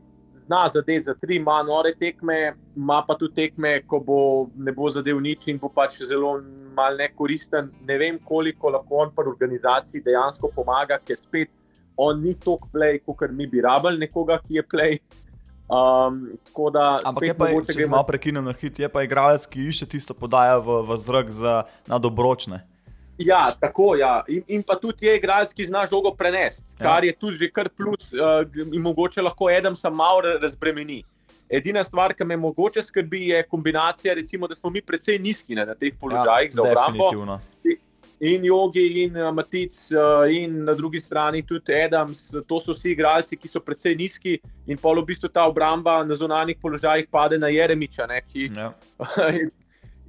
zna 0.50 0.68
zadeti 0.68 1.04
za 1.06 1.14
tri, 1.14 1.36
ima 1.36 1.64
nore 1.64 1.94
tekme, 2.00 2.54
ima 2.76 3.04
pa 3.08 3.14
tudi 3.16 3.36
tekme, 3.36 3.84
ko 3.88 4.00
bo, 4.00 4.20
ne 4.58 4.72
bo 4.74 4.90
zadev 4.90 5.22
nič 5.22 5.46
in 5.48 5.60
bo 5.62 5.70
pač 5.70 6.02
zelo 6.10 6.40
mal 6.74 6.98
nekoristen. 6.98 7.70
Ne 7.86 7.98
vem, 8.02 8.18
koliko 8.26 8.74
lahko 8.74 9.04
on 9.06 9.14
pri 9.14 9.30
organizaciji 9.30 10.02
dejansko 10.02 10.50
pomaga, 10.56 10.98
ker 11.06 11.18
spet 11.22 11.54
on 11.98 12.24
ni 12.24 12.34
tok 12.34 12.66
play, 12.74 12.98
kot 13.06 13.30
mi 13.30 13.46
bi 13.46 13.62
rabili 13.62 14.02
nekoga, 14.08 14.40
ki 14.42 14.58
je 14.58 14.64
play. 14.66 15.00
Um, 15.70 16.24
da, 16.74 16.98
Ampak 17.06 17.28
je 17.28 17.34
pa, 17.38 17.46
mogoče 17.52 17.74
če 17.74 17.80
gremo- 17.84 17.94
malo 18.00 18.08
prekinem 18.10 18.46
na 18.50 18.56
hit, 18.58 18.80
je 18.80 18.90
pa 18.90 19.04
igralec, 19.06 19.46
ki 19.46 19.68
išče 19.70 19.86
tisto 19.86 20.16
podajo 20.18 20.64
v, 20.66 20.82
v 20.90 20.98
zrak 20.98 21.30
za 21.30 21.64
nadobročne. 21.86 22.64
Ja, 23.20 23.52
tako 23.60 23.96
ja. 24.00 24.24
In, 24.28 24.44
in 24.48 24.64
pa 24.64 24.76
tudi 24.80 25.06
je 25.06 25.18
igralec, 25.20 25.52
ki 25.54 25.66
zna 25.68 25.84
žogo 25.92 26.14
prenesti, 26.16 26.64
Ja. 26.80 26.86
kar 26.86 27.06
je 27.06 27.12
tudi 27.14 27.38
že 27.38 27.50
kar 27.52 27.70
plus, 27.70 28.14
uh, 28.16 28.48
in 28.74 28.82
mogoče 28.82 29.22
lahko 29.22 29.50
Edem 29.52 29.76
sam 29.76 29.96
malo 29.96 30.22
ra- 30.22 30.38
razbremeni. 30.42 31.04
Edina 31.50 31.84
stvar, 31.84 32.14
ki 32.14 32.24
me 32.24 32.38
mogoče 32.38 32.82
skrbi, 32.82 33.28
je 33.28 33.44
kombinacija, 33.44 34.14
recimo, 34.14 34.48
da 34.48 34.56
smo 34.56 34.70
mi 34.70 34.82
precej 34.82 35.20
nizki 35.20 35.56
ne, 35.56 35.66
na 35.66 35.76
teh 35.76 35.94
položajih 36.00 36.52
ja, 36.52 36.56
za 36.56 36.62
obrambo. 36.62 37.40
In 38.22 38.44
Jogi, 38.46 39.04
in 39.04 39.16
uh, 39.18 39.32
Matic, 39.34 39.72
uh, 39.96 40.28
in 40.32 40.64
na 40.66 40.74
drugi 40.74 41.00
strani 41.00 41.42
tudi 41.42 41.74
Adams. 41.74 42.30
To 42.48 42.60
so 42.60 42.74
vsi 42.76 42.92
igralci, 42.92 43.36
ki 43.40 43.48
so 43.48 43.60
precej 43.60 43.96
nizki, 43.96 44.40
in 44.68 44.78
pol 44.78 45.00
v 45.02 45.06
bistvu 45.12 45.32
ta 45.32 45.48
obramba 45.48 46.04
na 46.04 46.16
zunanjih 46.16 46.60
položajih 46.62 47.08
pade 47.12 47.38
na 47.40 47.48
Jeremiča, 47.48 48.08
ne, 48.08 48.22
ki 48.22 48.52
Ja. 48.56 48.74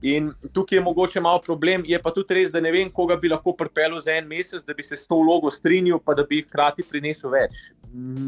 In 0.02 0.32
tukaj 0.52 0.78
je 0.78 0.82
mogoče 0.82 1.20
malo 1.20 1.42
problem, 1.44 1.82
je 1.84 1.98
pa 2.02 2.10
tudi 2.10 2.34
res, 2.34 2.50
da 2.50 2.60
ne 2.60 2.70
vem, 2.72 2.88
koga 2.90 3.18
bi 3.20 3.28
lahko 3.28 3.52
pripeljal 3.52 4.00
za 4.00 4.14
en 4.16 4.28
mesec, 4.28 4.62
da 4.64 4.72
bi 4.74 4.82
se 4.82 4.96
s 4.96 5.04
to 5.06 5.18
vlogo 5.20 5.50
strinjal, 5.52 6.00
pa 6.00 6.14
da 6.16 6.24
bi 6.24 6.40
hkrati 6.40 6.86
prinesel 6.88 7.34
več. 7.34 7.58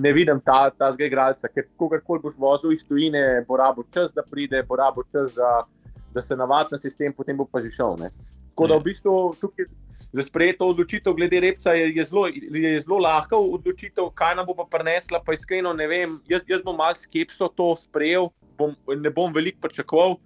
Ne 0.04 0.12
vidim 0.12 0.40
ta, 0.44 0.66
ta 0.76 0.90
zgolj 0.92 1.08
igralca, 1.08 1.48
ker 1.48 1.64
kogarkoli 1.80 2.20
boš 2.26 2.34
vozil 2.36 2.74
iz 2.76 2.84
tujine, 2.84 3.22
bo 3.48 3.56
rabo 3.56 3.86
čas, 3.94 4.12
da 4.12 4.24
pride, 4.26 4.60
bo 4.68 4.76
rabo 4.76 5.06
čas, 5.12 5.32
da, 5.38 5.62
da 6.12 6.22
se 6.22 6.36
navadi 6.36 6.76
na 6.76 6.80
sistem, 6.82 7.14
potem 7.16 7.40
bo 7.40 7.48
pa 7.48 7.62
že 7.64 7.72
šel. 7.72 7.96
Ne. 8.02 8.10
Tako 8.50 8.68
da 8.68 8.76
v 8.76 8.86
bistvu 8.90 9.14
tukaj 9.40 9.70
za 10.12 10.22
sprejeto 10.26 10.68
odločitev 10.68 11.14
glede 11.16 11.40
repca 11.40 11.72
je, 11.72 11.86
je, 11.96 12.04
zelo, 12.04 12.26
je 12.28 12.80
zelo 12.84 12.98
lahka 13.00 13.36
odločitev, 13.36 14.10
kaj 14.12 14.36
nam 14.36 14.46
bo 14.46 14.58
pa 14.60 14.66
prinesla, 14.68 15.22
pa 15.24 15.32
iskreno 15.32 15.72
ne 15.72 15.88
vem. 15.88 16.18
Jaz, 16.28 16.44
jaz 16.52 16.60
bom 16.60 16.76
malo 16.76 17.00
skepso 17.00 17.48
to 17.56 17.72
sprejel, 17.80 18.28
bom, 18.60 18.76
ne 18.92 19.08
bom 19.08 19.32
veliko 19.32 19.64
pričakoval. 19.64 20.18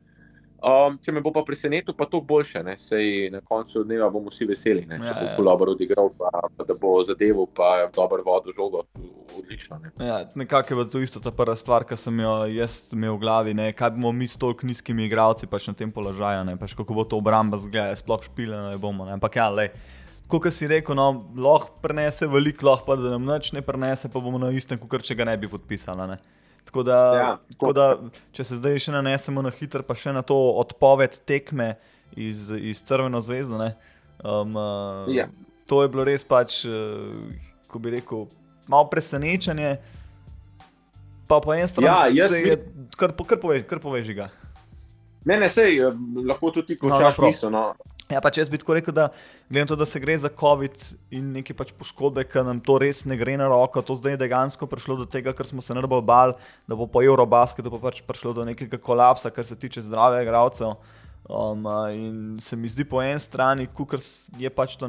Um, 0.57 0.95
če 1.05 1.13
me 1.13 1.21
bo 1.21 1.31
pa 1.37 1.43
presenetil, 1.45 1.93
pa 1.97 2.07
to 2.09 2.23
boljše. 2.25 2.63
Ne? 2.65 2.77
Sej 2.81 3.29
na 3.33 3.43
koncu 3.45 3.83
dneva 3.85 4.09
bomo 4.11 4.33
vsi 4.33 4.49
veseli, 4.49 4.87
ne? 4.89 4.99
če 5.03 5.13
Ja, 5.13 5.17
bo 5.21 5.29
ja. 5.29 5.35
dobro 5.51 5.75
odigral, 5.77 6.09
pa, 6.17 6.31
pa 6.57 6.65
da 6.65 6.75
bo 6.75 6.95
zadeval, 7.05 7.49
pa 7.53 7.89
dobro 7.95 8.25
vodo 8.25 8.55
žogo. 8.57 8.87
Odlično. 9.37 9.79
Ne? 9.83 9.93
Ja, 10.01 10.23
nekako 10.35 10.81
je 10.81 10.87
to 10.91 11.03
isto 11.05 11.21
ta 11.21 11.31
prva 11.31 11.57
stvar, 11.61 11.85
ki 11.85 11.99
sem 12.01 12.25
jo 12.25 12.33
jaz 12.49 12.79
imel 12.97 13.19
v 13.19 13.23
glavi. 13.27 13.55
Ne? 13.59 13.69
Kaj 13.77 13.93
bomo 13.99 14.15
mi 14.17 14.29
s 14.29 14.41
toliko 14.41 14.67
nizkimi 14.67 15.05
igralci 15.11 15.47
pač 15.51 15.69
na 15.69 15.77
tem 15.77 15.93
položaju, 15.93 16.47
ne? 16.49 16.57
pač 16.57 16.73
kako 16.79 16.97
bo 16.97 17.05
to 17.05 17.21
obramba 17.21 17.61
zgleda, 17.61 17.93
sploh 18.01 18.25
špileno 18.25 18.73
ne 18.73 18.81
bomo. 18.81 19.05
Ne? 19.05 19.19
Ampak 19.21 19.37
ja, 19.37 19.51
le. 19.53 19.71
Kot 20.27 20.49
si 20.51 20.67
rekel, 20.67 20.97
no, 20.99 21.29
lahko 21.39 21.77
prenese 21.85 22.27
veliko, 22.27 22.67
lahko 22.67 22.89
pa 22.89 22.97
da 22.99 23.13
nam 23.13 23.29
nič 23.29 23.53
ne 23.55 23.61
prenese, 23.63 24.09
pa 24.11 24.19
bomo 24.19 24.41
na 24.43 24.51
istem, 24.51 24.81
kot 24.81 25.05
če 25.07 25.15
ga 25.15 25.29
ne 25.29 25.37
bi 25.39 25.53
podpisali. 25.53 26.09
Ne? 26.11 26.19
Tako 26.67 26.83
da, 26.83 26.99
Ja, 27.15 27.29
tako 27.53 27.73
da, 27.73 27.87
če 28.33 28.45
se 28.45 28.57
zdaj 28.57 28.79
še 28.79 28.93
nanesemo 28.93 29.41
na 29.41 29.51
hiter, 29.51 29.83
pa 29.83 29.95
še 29.95 30.13
na 30.13 30.23
to 30.23 30.35
odpoved 30.59 31.21
tekme 31.23 31.77
iz, 32.13 32.51
iz 32.51 32.83
Crveno 32.83 33.21
zvezdo. 33.21 33.59
ne, 33.59 33.75
Um, 34.19 34.57
uh, 34.57 35.07
Ja. 35.09 35.29
To 35.67 35.83
je 35.83 35.89
bilo 35.89 36.05
res 36.05 36.25
pač, 36.25 36.65
uh, 36.65 37.27
ko 37.69 37.79
bi 37.79 37.91
rekel, 37.91 38.27
malo 38.67 38.87
presenečenje. 38.89 39.77
Pa 41.27 41.41
po 41.41 41.53
eni 41.53 41.67
strani 41.69 42.17
Ja, 42.17 42.25
se 42.25 42.39
je, 42.39 42.55
kar, 42.97 43.13
kar 43.13 43.39
poveš, 43.39 43.65
kar 43.67 43.79
poveš 43.79 44.11
ga. 44.15 44.29
Ne, 45.25 45.37
ne, 45.37 45.49
sej, 45.51 45.81
eh, 45.81 45.91
lahko 46.23 46.51
tudi 46.51 46.67
ti 46.69 46.79
No, 46.79 46.89
no, 46.89 46.95
končaš 46.95 47.17
prav. 47.17 47.29
misel. 47.29 47.51
No. 47.51 47.65
Ja, 48.07 48.21
pač 48.23 48.39
jaz 48.39 48.47
bi 48.47 48.59
tako 48.63 48.77
rekel, 48.79 48.95
da 48.95 49.09
glede 49.51 49.65
na 49.65 49.71
to, 49.73 49.77
da 49.81 49.87
se 49.89 49.99
gre 49.99 50.15
za 50.19 50.29
COVID 50.31 50.85
in 51.11 51.33
neke 51.35 51.57
pač 51.59 51.73
poškodbe, 51.75 52.23
ki 52.31 52.45
nam 52.47 52.61
to 52.63 52.77
res 52.79 53.03
ne 53.03 53.17
gre 53.19 53.35
na 53.41 53.49
roko, 53.51 53.83
to 53.83 53.97
zdaj 53.99 54.15
je 54.15 54.21
dejansko 54.21 54.69
prišlo 54.71 55.01
do 55.01 55.07
tega, 55.11 55.35
ker 55.35 55.49
smo 55.49 55.65
se 55.65 55.75
najbolj 55.75 56.05
bali, 56.07 56.37
da 56.71 56.79
bo 56.79 56.87
po 56.87 57.03
Eurobasketu 57.03 57.73
pa 57.75 57.83
pač 57.89 58.05
prišlo 58.07 58.37
do 58.39 58.47
nekega 58.47 58.79
kolapsa, 58.79 59.35
kar 59.35 59.49
se 59.49 59.59
tiče 59.59 59.83
zdravja 59.89 60.23
igralcev. 60.23 60.77
Um, 61.27 61.67
in 61.91 62.39
se 62.39 62.55
mi 62.55 62.71
zdi 62.71 62.87
po 62.87 63.03
eni 63.03 63.19
strani, 63.19 63.67
kukar 63.67 63.99
je 64.39 64.55
pač 64.55 64.79
to, 64.79 64.87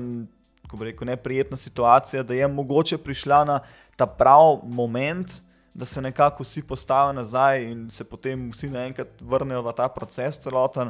ko 0.69 0.77
bi 0.77 0.91
rekel, 0.91 1.09
neprijetna 1.09 1.57
situacija, 1.57 2.21
da 2.21 2.37
je 2.37 2.45
mogoče 2.45 3.01
prišla 3.01 3.43
na 3.49 3.59
ta 3.97 4.05
pravi 4.05 4.61
moment. 4.69 5.41
Da 5.77 5.85
se 5.85 6.01
nekako 6.01 6.41
vsi 6.41 6.63
postavijo 6.65 7.13
nazaj 7.13 7.63
in 7.69 7.89
se 7.93 8.01
potem 8.03 8.47
vsi 8.49 8.65
naenkrat 8.73 9.19
vrnejo 9.21 9.61
v 9.61 9.73
ta 9.77 9.85
proces 9.93 10.39
celoten. 10.41 10.89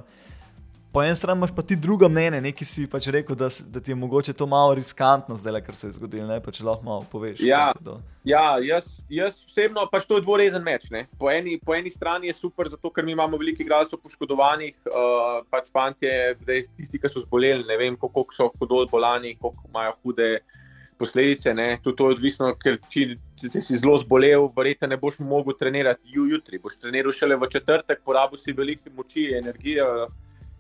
Po 0.89 1.04
eni 1.04 1.15
strani 1.15 1.38
imaš 1.38 1.52
pa 1.52 1.62
ti 1.62 1.76
druga 1.76 2.08
mnenja, 2.08 2.39
neki 2.41 2.65
si 2.65 2.88
pač 2.88 3.08
rekel, 3.08 3.36
da, 3.36 3.50
da 3.67 3.80
ti 3.80 3.91
je 3.91 3.95
mogoče 3.95 4.34
to 4.34 4.45
malo 4.45 4.73
riskantno, 4.73 5.36
zdaj, 5.36 5.62
kar 5.62 5.76
se 5.76 5.88
je 5.88 5.93
zgodilo. 5.93 6.28
Ne, 6.28 6.39
pa 6.39 6.52
če 6.52 6.63
lahko 6.63 6.84
malo 6.84 7.06
poveš. 7.12 7.39
Ja. 7.39 7.73
to- 7.76 8.00
Ja, 8.23 8.58
jaz, 8.60 8.88
jaz 9.10 9.38
osebno 9.45 9.86
pač 9.88 10.06
to 10.06 10.17
je 10.17 10.21
dvorezen 10.21 10.63
meč. 10.63 10.89
ne. 10.89 11.06
Po 11.19 11.30
eni, 11.32 11.60
po 11.60 11.76
eni 11.76 11.89
strani 11.89 12.28
je 12.28 12.34
super, 12.34 12.67
zato 12.67 12.89
ker 12.89 13.06
mi 13.06 13.12
imamo 13.12 13.38
veliko 13.38 13.62
igralcev 13.62 14.00
poškodovanih, 14.00 14.73
uh, 14.86 15.45
pač 15.50 15.69
fantje, 15.69 16.36
tisti, 16.78 17.00
ki 17.00 17.08
so 17.08 17.21
zboleli, 17.21 17.63
ne 17.63 17.78
vem, 17.78 17.95
koliko 17.95 18.26
so 18.34 18.50
hudo 18.58 18.86
bolani, 18.88 19.36
koliko 19.36 19.63
imajo 19.69 19.93
hude 20.04 20.39
posledice. 20.97 21.54
Ne. 21.54 21.80
Tudi 21.84 21.95
to 21.95 22.10
je 22.10 22.15
odvisno, 22.15 22.56
ker 22.56 22.80
če, 22.89 23.06
če 23.38 23.62
si 23.62 23.78
zelo 23.78 23.97
zbolel, 23.97 24.47
verjetno 24.50 24.88
ne 24.88 24.97
boš 24.97 25.19
mogel 25.19 25.54
trenirati 25.54 26.02
ju, 26.06 26.26
jutri. 26.26 26.60
Boš 26.60 26.76
treniral 26.78 27.12
šele 27.12 27.36
v 27.36 27.47
četrtek, 27.50 28.02
porabil 28.04 28.38
si 28.38 28.52
veliko 28.52 28.89
moči, 28.95 29.30
energije. 29.36 29.84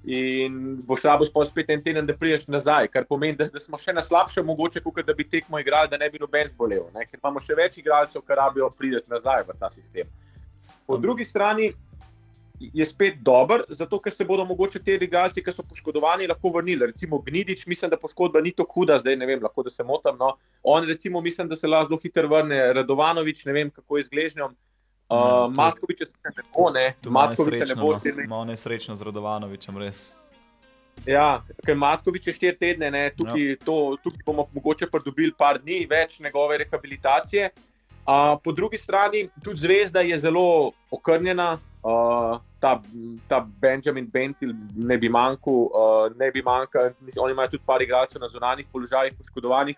In 0.07 0.77
boš 0.87 1.01
rabo 1.03 1.25
spet 1.45 1.69
en 1.69 1.81
teden, 1.83 2.05
da 2.07 2.13
prideš 2.15 2.45
nazaj, 2.47 2.87
kar 2.87 3.03
pomeni, 3.05 3.35
da, 3.35 3.49
da 3.51 3.59
smo 3.59 3.75
še 3.75 3.91
na 3.91 3.99
slabšem, 4.01 4.45
mogoče, 4.47 4.79
kot 4.79 5.01
da 5.03 5.13
bi 5.13 5.25
tekmo 5.27 5.59
igrali, 5.59 5.91
da 5.91 5.97
ne 5.99 6.07
bi 6.09 6.21
noben 6.21 6.47
zbolel. 6.47 6.85
Ne? 6.95 7.03
Ker 7.09 7.19
imamo 7.19 7.43
še 7.43 7.57
več 7.59 7.75
igralcev, 7.81 8.23
ki 8.23 8.37
rabijo 8.39 8.69
priti 8.71 9.11
nazaj 9.11 9.43
v 9.49 9.57
ta 9.59 9.67
sistem. 9.73 10.07
Po 10.87 10.95
drugi 10.95 11.27
strani 11.27 11.73
je 12.59 12.85
spet 12.87 13.19
dober, 13.19 13.65
zato 13.67 13.99
ker 13.99 14.15
se 14.15 14.25
bodo 14.25 14.45
mogoče 14.47 14.79
te 14.79 14.95
igralci, 14.95 15.43
ki 15.43 15.51
so 15.51 15.65
poškodovani, 15.67 16.29
lahko 16.31 16.53
vrnili. 16.55 16.87
Recimo 16.93 17.19
Gnidič, 17.21 17.65
mislim, 17.67 17.91
da 17.91 17.99
poškodba 17.99 18.41
ni 18.41 18.55
tako 18.55 18.79
huda, 18.79 18.97
zdaj 19.03 19.19
ne 19.19 19.27
vem, 19.27 19.43
lahko 19.43 19.67
da 19.67 19.75
se 19.75 19.83
motim. 19.83 20.15
No. 20.19 20.37
On, 20.63 20.87
recimo, 20.87 21.21
mislim, 21.21 21.51
da 21.51 21.59
se 21.59 21.67
lahko 21.67 21.91
zelo 21.91 21.99
hitro 22.03 22.31
vrne. 22.31 22.61
Radovanovič, 22.79 23.43
ne 23.45 23.59
vem, 23.59 23.75
kako 23.75 23.99
je 23.99 24.07
z 24.07 24.15
Gležnjem. 24.15 24.55
Uh, 25.09 25.19
to- 25.19 25.53
Matkovič 25.55 26.01
je 26.01 26.07
ne 26.25 26.43
bo, 26.53 26.69
ne. 26.69 26.95
Malo 27.03 27.13
Matkoviča 27.13 27.65
ne 27.65 27.75
bo. 27.81 27.91
no. 27.93 27.99
ne- 28.03 28.27
malo 28.27 28.45
nesrečno 28.45 28.95
z 28.95 29.01
Radovanovičem, 29.01 29.77
res. 29.77 30.07
Ja, 31.05 31.43
ker 31.65 31.75
Matkovič 31.75 32.27
je 32.27 32.33
štiri 32.33 32.57
tedne, 32.57 32.91
ne, 32.91 33.11
tukaj, 33.15 33.39
ja. 33.39 33.55
to, 33.63 33.95
tukaj 34.03 34.25
bomo 34.25 34.47
mogoče 34.53 34.89
pridobili 34.91 35.31
par 35.37 35.61
dni 35.61 35.85
več 35.89 36.19
njegove 36.19 36.57
rehabilitacije. 36.57 37.51
Uh, 38.07 38.35
po 38.43 38.51
drugi 38.51 38.77
strani, 38.77 39.29
tudi 39.43 39.59
zvezda 39.59 40.01
je 40.01 40.17
zelo 40.17 40.71
okrnjena, 40.91 41.57
uh, 41.83 42.39
ta, 42.59 42.81
ta 43.27 43.39
Benjamin 43.61 44.07
Bentil 44.07 44.53
ne 44.75 44.97
bi 44.97 45.09
manjkal, 45.09 45.53
uh, 45.53 46.17
ne 46.19 46.31
bi 46.31 46.41
manjkal, 46.41 46.91
oni 47.19 47.35
imajo 47.35 47.55
tudi 47.55 47.63
par 47.65 47.83
igralcev 47.83 48.21
na 48.21 48.29
zunanjih 48.31 48.67
položajih, 48.71 49.13
poškodovanih. 49.19 49.75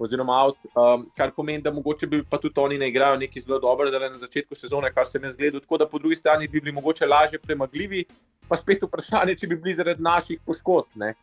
Oziroma, 0.00 0.32
out, 0.44 0.56
um, 0.72 1.02
kar 1.16 1.30
pomeni, 1.36 1.60
da 1.62 1.72
mogoče 1.72 2.06
bi 2.08 2.22
pa 2.24 2.38
tudi 2.40 2.56
oni 2.60 2.78
ne 2.80 2.88
igrajo 2.88 3.18
neki 3.20 3.40
zelo 3.40 3.58
dobro, 3.60 3.90
da 3.90 3.98
na 3.98 4.16
začetku 4.18 4.56
sezone, 4.56 4.88
kar 4.94 5.06
se 5.06 5.20
ne 5.20 5.32
zgleda. 5.32 5.60
Tako 5.60 5.78
da 5.78 5.88
po 5.88 5.98
drugi 5.98 6.16
strani 6.16 6.48
bi 6.48 6.60
bili 6.60 6.72
mogoče 6.72 7.06
lažje 7.06 7.38
premagljivi, 7.38 8.04
pa 8.48 8.56
spet 8.56 8.82
vprašanje, 8.82 9.36
če 9.36 9.50
bi 9.50 9.58
bili 9.60 9.74
zaradi 9.74 10.02
naših 10.02 10.40
poškodb. 10.46 10.88
ne. 10.94 11.14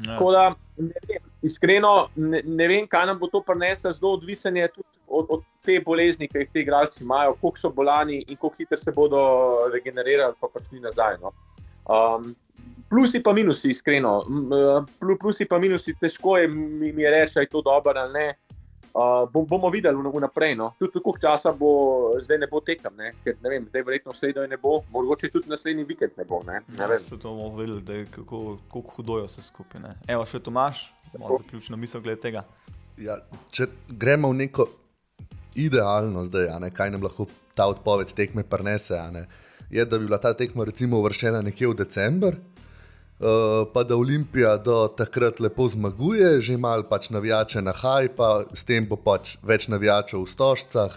Ja. 0.00 0.12
Tako 0.12 0.30
da, 0.32 0.54
ne 0.76 1.02
vem, 1.08 1.24
iskreno, 1.44 2.08
ne, 2.16 2.40
ne 2.44 2.68
vem, 2.68 2.86
kaj 2.88 3.06
nam 3.06 3.18
bo 3.20 3.28
to 3.28 3.42
prineslo, 3.44 3.92
zelo 3.92 4.14
odvisen 4.16 4.56
je 4.56 4.68
tudi 4.72 4.88
od, 5.06 5.26
od 5.28 5.42
te 5.62 5.76
bolezni, 5.84 6.28
ki 6.28 6.38
jih 6.38 6.48
ti 6.52 6.62
igralci 6.64 7.04
imajo, 7.04 7.36
koliko 7.40 7.60
so 7.60 7.70
bolani 7.70 8.22
in 8.22 8.36
kako 8.36 8.54
hitro 8.58 8.78
se 8.80 8.92
bodo 8.96 9.20
regenerirali, 9.74 10.34
pa 10.40 10.48
pač 10.48 10.70
ni 10.72 10.80
nazaj. 10.80 11.18
No. 11.20 11.34
Um, 11.84 12.32
plusi 12.92 13.22
pa 13.22 13.32
minusi, 13.32 13.70
iskreno. 13.70 14.22
Plusi 15.20 15.46
pa 15.48 15.58
minusi, 15.58 15.94
težko 16.00 16.36
je 16.36 16.48
mi, 16.48 16.92
mi 16.92 17.08
reči, 17.08 17.34
da 17.34 17.40
je 17.40 17.48
to 17.48 17.62
dobro 17.62 17.92
ali 17.96 18.12
ne. 18.12 18.34
Uh, 18.92 19.24
bomo 19.48 19.70
videli 19.72 19.96
vnaprej. 19.96 20.54
No. 20.56 20.74
Tudi 20.78 21.00
koliko 21.00 21.18
časa 21.18 21.54
bo, 21.56 21.70
zdaj 22.20 22.38
ne 22.38 22.46
bo 22.50 22.60
tekem, 22.60 22.92
ne? 22.96 23.14
ker 23.24 23.38
ne 23.40 23.48
vem, 23.48 23.64
zdaj 23.70 23.86
verjetno 23.86 24.12
vse 24.12 24.34
do 24.36 24.44
ne 24.46 24.58
bo, 24.60 24.82
mogoče 24.92 25.30
tudi 25.32 25.48
naslednji 25.48 25.86
vikend 25.88 26.12
ne 26.20 26.26
bo. 26.28 26.42
Ne? 26.44 26.60
Ne 26.68 26.90
ja, 26.90 26.98
se 26.98 27.16
to 27.16 27.32
bomo 27.32 27.56
videli, 27.56 28.04
kako, 28.12 28.58
kako 28.68 28.96
hudo 28.96 29.18
je 29.22 29.30
vse 29.30 29.46
skupaj. 29.46 29.88
Evo, 30.12 30.28
še 30.28 30.42
Tomaš, 30.44 30.90
malo 31.16 31.40
zaključno 31.40 31.80
misel 31.80 32.04
glede 32.04 32.20
tega. 32.20 32.44
Ja, 33.00 33.16
če 33.48 33.70
gremo 33.88 34.28
v 34.34 34.42
neko 34.44 34.68
idealno 35.56 36.26
zdaj, 36.28 36.52
ne, 36.60 36.68
kaj 36.76 36.92
nam 36.92 37.08
lahko 37.08 37.30
ta 37.56 37.70
odpoved 37.72 38.12
tekme 38.16 38.44
prenese, 38.44 39.00
je, 39.72 39.84
da 39.88 39.98
bi 39.98 40.04
bila 40.04 40.20
ta 40.20 40.34
tekma 40.36 40.68
recimo 40.68 41.00
uvrščena 41.00 41.40
nekje 41.48 41.72
v 41.72 41.80
decembr, 41.80 42.36
pa 43.74 43.82
da 43.86 43.96
Olimpija 43.96 44.56
do 44.58 44.88
takrat 44.96 45.40
lepo 45.40 45.68
zmaguje, 45.68 46.40
že 46.40 46.56
malo 46.56 46.86
pač 46.88 47.10
navijače 47.10 47.62
na 47.62 47.72
haj, 47.72 48.08
pa 48.16 48.44
s 48.54 48.64
tem 48.66 48.86
bo 48.88 48.96
pač 48.96 49.36
več 49.42 49.68
navijačev 49.68 50.24
v 50.24 50.30
stožcah. 50.30 50.96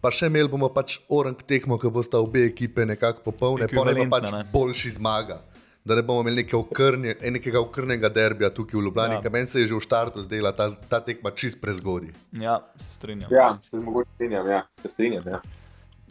Pa 0.00 0.08
še 0.10 0.30
imeli 0.32 0.48
bomo 0.48 0.70
pač 0.72 0.98
orang 1.12 1.36
tekmo, 1.36 1.76
ki 1.78 1.92
bo 1.92 2.02
sta 2.02 2.18
obe 2.18 2.46
ekipe 2.48 2.86
nekako 2.88 3.22
popolne, 3.30 3.68
pa 3.68 3.84
ne 3.84 3.94
bo 4.00 4.08
pač 4.16 4.30
ne. 4.32 4.44
boljši 4.52 4.96
zmaga 4.96 5.38
da 5.84 5.94
ne 5.94 6.02
bomo 6.02 6.20
imeli 6.20 6.42
neke 6.42 6.56
okrnje, 6.56 7.14
nekega 7.30 7.60
okrnjega 7.60 8.08
derbija 8.08 8.50
tukaj 8.54 8.80
v 8.80 8.84
Ljubljani, 8.84 9.14
ja. 9.14 9.22
ker 9.22 9.32
meni 9.32 9.46
se 9.46 9.60
je 9.60 9.66
že 9.66 9.74
v 9.74 9.84
startu 9.84 10.22
zdela 10.22 10.52
ta, 10.52 10.68
ta 10.88 11.00
tekma 11.00 11.30
čist 11.30 11.60
prezgodaj. 11.60 12.12
Ja, 12.32 12.60
se 12.76 12.90
strinjam. 12.94 13.32
Ja, 13.32 13.56
se 13.70 13.76
mogoče 13.76 14.10
strinjam. 14.14 14.46
Ja. 14.46 14.62
Se 14.82 14.88
strinjam 14.88 15.28
ja. 15.28 15.40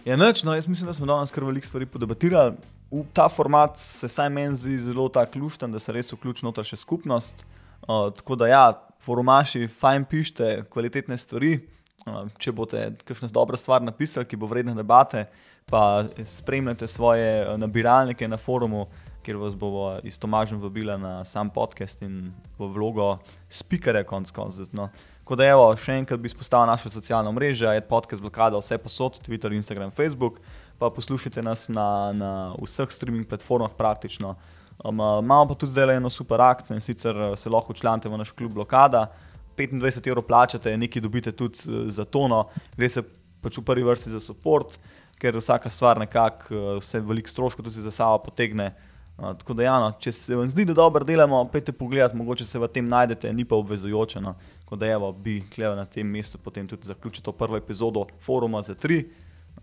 Ja, 0.06 0.16
neč, 0.16 0.44
no, 0.44 0.56
jaz 0.56 0.68
mislim, 0.68 0.88
da 0.88 0.94
smo 0.94 1.06
danes 1.06 1.32
kar 1.32 1.44
veliko 1.44 1.68
stvari 1.68 1.86
podebatirali. 1.86 2.56
V 2.92 3.04
ta 3.14 3.30
format 3.30 3.78
se 3.78 4.10
saj 4.10 4.30
meni 4.34 4.56
zdi 4.56 4.80
zelo 4.82 5.10
ta 5.10 5.26
ključen, 5.26 5.72
da 5.72 5.80
se 5.80 5.94
res 5.94 6.10
vključi 6.14 6.46
noter 6.46 6.66
še 6.66 6.80
skupnost. 6.82 7.46
Uh, 7.86 8.10
tako 8.18 8.36
da, 8.36 8.48
ja, 8.50 8.64
forumaši, 9.06 9.68
fajn 9.68 10.08
pišite, 10.10 10.48
kvalitetne 10.74 11.18
stvari. 11.18 11.60
Uh, 12.08 12.26
če 12.42 12.54
boste 12.56 12.88
kakšno 13.06 13.30
dobro 13.34 13.58
stvar 13.58 13.86
napisali, 13.86 14.26
ki 14.26 14.40
bo 14.40 14.50
vredna 14.50 14.74
debate, 14.74 15.28
pa 15.70 16.04
spremljate 16.26 16.88
svoje 16.90 17.46
nabiralnike 17.62 18.28
na 18.28 18.40
forumu, 18.42 18.88
kjer 19.22 19.38
vas 19.38 19.54
bomo 19.56 20.00
iz 20.04 20.18
Tomažem 20.20 20.62
vabili 20.62 20.96
na 20.98 21.24
sam 21.26 21.50
podcast 21.54 22.02
in 22.02 22.32
v 22.58 22.72
vlogo 22.74 23.20
speakerja, 23.50 24.04
konc 24.04 24.32
koncev. 24.34 24.72
No. 24.74 24.90
Tako 25.22 25.38
da, 25.38 25.46
evo, 25.46 25.66
še 25.78 26.00
enkrat 26.00 26.22
bi 26.24 26.26
izpostavil 26.32 26.72
naše 26.72 26.90
socialne 26.90 27.30
mreže, 27.36 27.68
je 27.78 27.86
podcast 27.86 28.24
blokada, 28.24 28.58
vse 28.58 28.80
posod, 28.82 29.20
Twitter, 29.22 29.54
Instagram, 29.54 29.92
Facebook, 29.94 30.40
pa 30.80 30.90
poslušajte 30.90 31.44
nas 31.44 31.68
na, 31.70 32.14
na 32.14 32.32
vseh 32.64 32.90
streaming 32.92 33.28
platformah 33.28 33.72
praktično. 33.78 34.36
Um, 34.84 35.00
imamo 35.00 35.48
pa 35.48 35.56
tudi 35.60 35.72
zdaj 35.72 35.98
eno 35.98 36.10
super 36.10 36.42
akcijo 36.42 36.76
in 36.76 36.82
sicer 36.82 37.18
uh, 37.18 37.38
se 37.38 37.50
lahko 37.50 37.74
članite 37.74 38.10
v 38.10 38.18
naš 38.18 38.32
klub 38.32 38.54
blokada. 38.54 39.08
25 39.58 40.08
evrov 40.08 40.24
plačate, 40.24 40.78
nekaj 40.78 41.02
dobite 41.02 41.32
tudi 41.32 41.60
uh, 41.68 41.90
za 41.92 42.06
tono, 42.06 42.46
gre 42.78 42.90
se 42.90 43.04
pač 43.44 43.58
v 43.58 43.64
prvi 43.64 43.84
vrsti 43.84 44.14
za 44.16 44.22
podporo, 44.34 44.80
ker 45.20 45.36
vsaka 45.36 45.70
stvar 45.70 46.00
nekako 46.00 46.56
uh, 46.56 46.78
vse 46.80 47.04
veliko 47.04 47.30
stroškov 47.30 47.68
tudi 47.68 47.84
za 47.84 47.92
sabo 47.92 48.24
potegne. 48.24 48.72
Uh, 49.18 49.34
tako 49.36 49.54
da, 49.54 49.68
ja, 49.68 49.76
no, 49.84 49.92
če 50.00 50.16
se 50.16 50.36
vam 50.36 50.48
zdi, 50.48 50.64
da 50.66 50.74
dobro 50.80 51.04
delamo, 51.04 51.44
pejte 51.52 51.76
pogled, 51.76 52.16
mogoče 52.16 52.48
se 52.48 52.60
v 52.60 52.72
tem 52.72 52.88
najdete, 52.88 53.34
ni 53.36 53.44
pa 53.44 53.60
obvezujoče. 53.60 54.22
No. 54.24 54.38
Tako 54.64 54.80
da, 54.80 54.94
evo, 54.96 55.12
bi 55.12 55.42
klevel 55.52 55.76
na 55.76 55.84
tem 55.86 56.08
mestu 56.08 56.40
potem 56.40 56.68
tudi 56.68 56.88
zaključiti 56.88 57.26
to 57.26 57.36
prvo 57.36 57.60
epizodo 57.60 58.08
foruma 58.24 58.62
za 58.64 58.80
tri. 58.80 59.04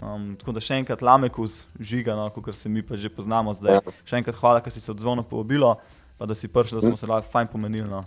Um, 0.03 0.35
tako 0.37 0.53
da 0.53 0.61
še 0.61 0.77
enkrat 0.83 1.01
lamekus, 1.01 1.63
žiga, 1.81 2.17
no, 2.19 2.29
kot 2.35 2.53
se 2.55 2.69
mi 2.69 2.83
pa 2.85 2.99
že 3.01 3.09
poznamo 3.09 3.55
zdaj. 3.57 3.79
Ja. 3.79 3.95
Še 4.05 4.21
enkrat 4.21 4.37
hvala, 4.37 4.61
da 4.61 4.73
si 4.73 4.83
se 4.85 4.93
odzval 4.93 5.17
na 5.17 5.25
povabilo, 5.25 5.77
pa 6.21 6.29
da 6.29 6.37
si 6.37 6.51
prišel, 6.53 6.81
da 6.81 6.91
smo 6.91 7.01
se 7.01 7.09
lahko 7.09 7.33
fajn 7.33 7.49
pomenili. 7.53 7.89
No. 7.89 8.05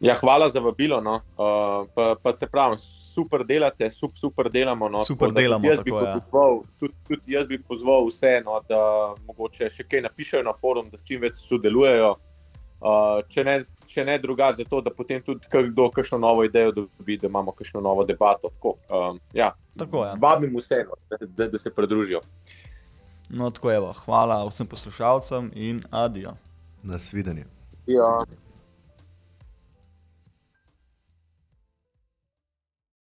Ja, 0.00 0.14
hvala 0.20 0.48
za 0.48 0.60
vabilo. 0.60 1.00
No. 1.00 1.20
Uh, 1.36 1.88
pa, 1.94 2.14
pa 2.22 2.36
se 2.36 2.46
pravi, 2.46 2.76
super 2.80 3.44
delate, 3.44 3.90
super, 3.90 4.18
super 4.18 4.50
delamo. 4.52 4.88
No, 4.88 5.04
super 5.04 5.28
tako, 5.28 5.40
delamo. 5.40 5.68
Jaz, 5.68 5.78
tako, 5.78 6.00
bi 6.00 6.04
ja. 6.04 6.14
pozval, 6.20 6.60
tudi, 6.80 6.94
tudi 7.08 7.36
jaz 7.36 7.48
bi 7.48 7.58
pozval 7.58 8.08
vse, 8.08 8.40
no, 8.44 8.60
da 8.68 8.80
mogoče 9.28 9.70
še 9.72 9.84
kaj 9.88 10.04
napišejo 10.08 10.44
na 10.48 10.56
forum, 10.56 10.90
da 10.92 11.00
čim 11.04 11.20
več 11.24 11.40
sodelujejo. 11.44 12.14
Uh, 12.76 13.24
če, 13.32 13.44
ne, 13.44 13.56
če 13.86 14.04
ne 14.04 14.18
drugače, 14.18 14.62
zato 14.64 14.80
da 14.80 14.90
potem 14.90 15.22
tudi 15.22 15.46
kdo 15.70 15.90
kakšno 15.90 16.18
novo 16.18 16.44
idejo 16.44 16.72
dobi, 16.72 17.18
da 17.18 17.26
imamo 17.26 17.52
kakšno 17.52 17.80
novo 17.80 18.04
debato. 18.04 18.50
Tako, 18.54 18.74
um, 18.88 19.20
ja, 19.32 19.52
tako 19.78 20.04
je. 20.04 20.12
Vabim 20.22 20.56
vse, 20.58 20.84
no, 20.88 20.98
da, 21.10 21.26
da, 21.26 21.48
da 21.48 21.58
se 21.58 21.70
pridružijo. 21.74 22.20
No, 23.30 23.50
tako 23.50 23.70
je. 23.70 23.80
Hvala 24.04 24.44
vsem 24.48 24.66
poslušalcem 24.66 25.50
in 25.54 25.82
adijo. 25.90 26.36
Nasvidenje. 26.82 27.46
Ja. 27.86 28.18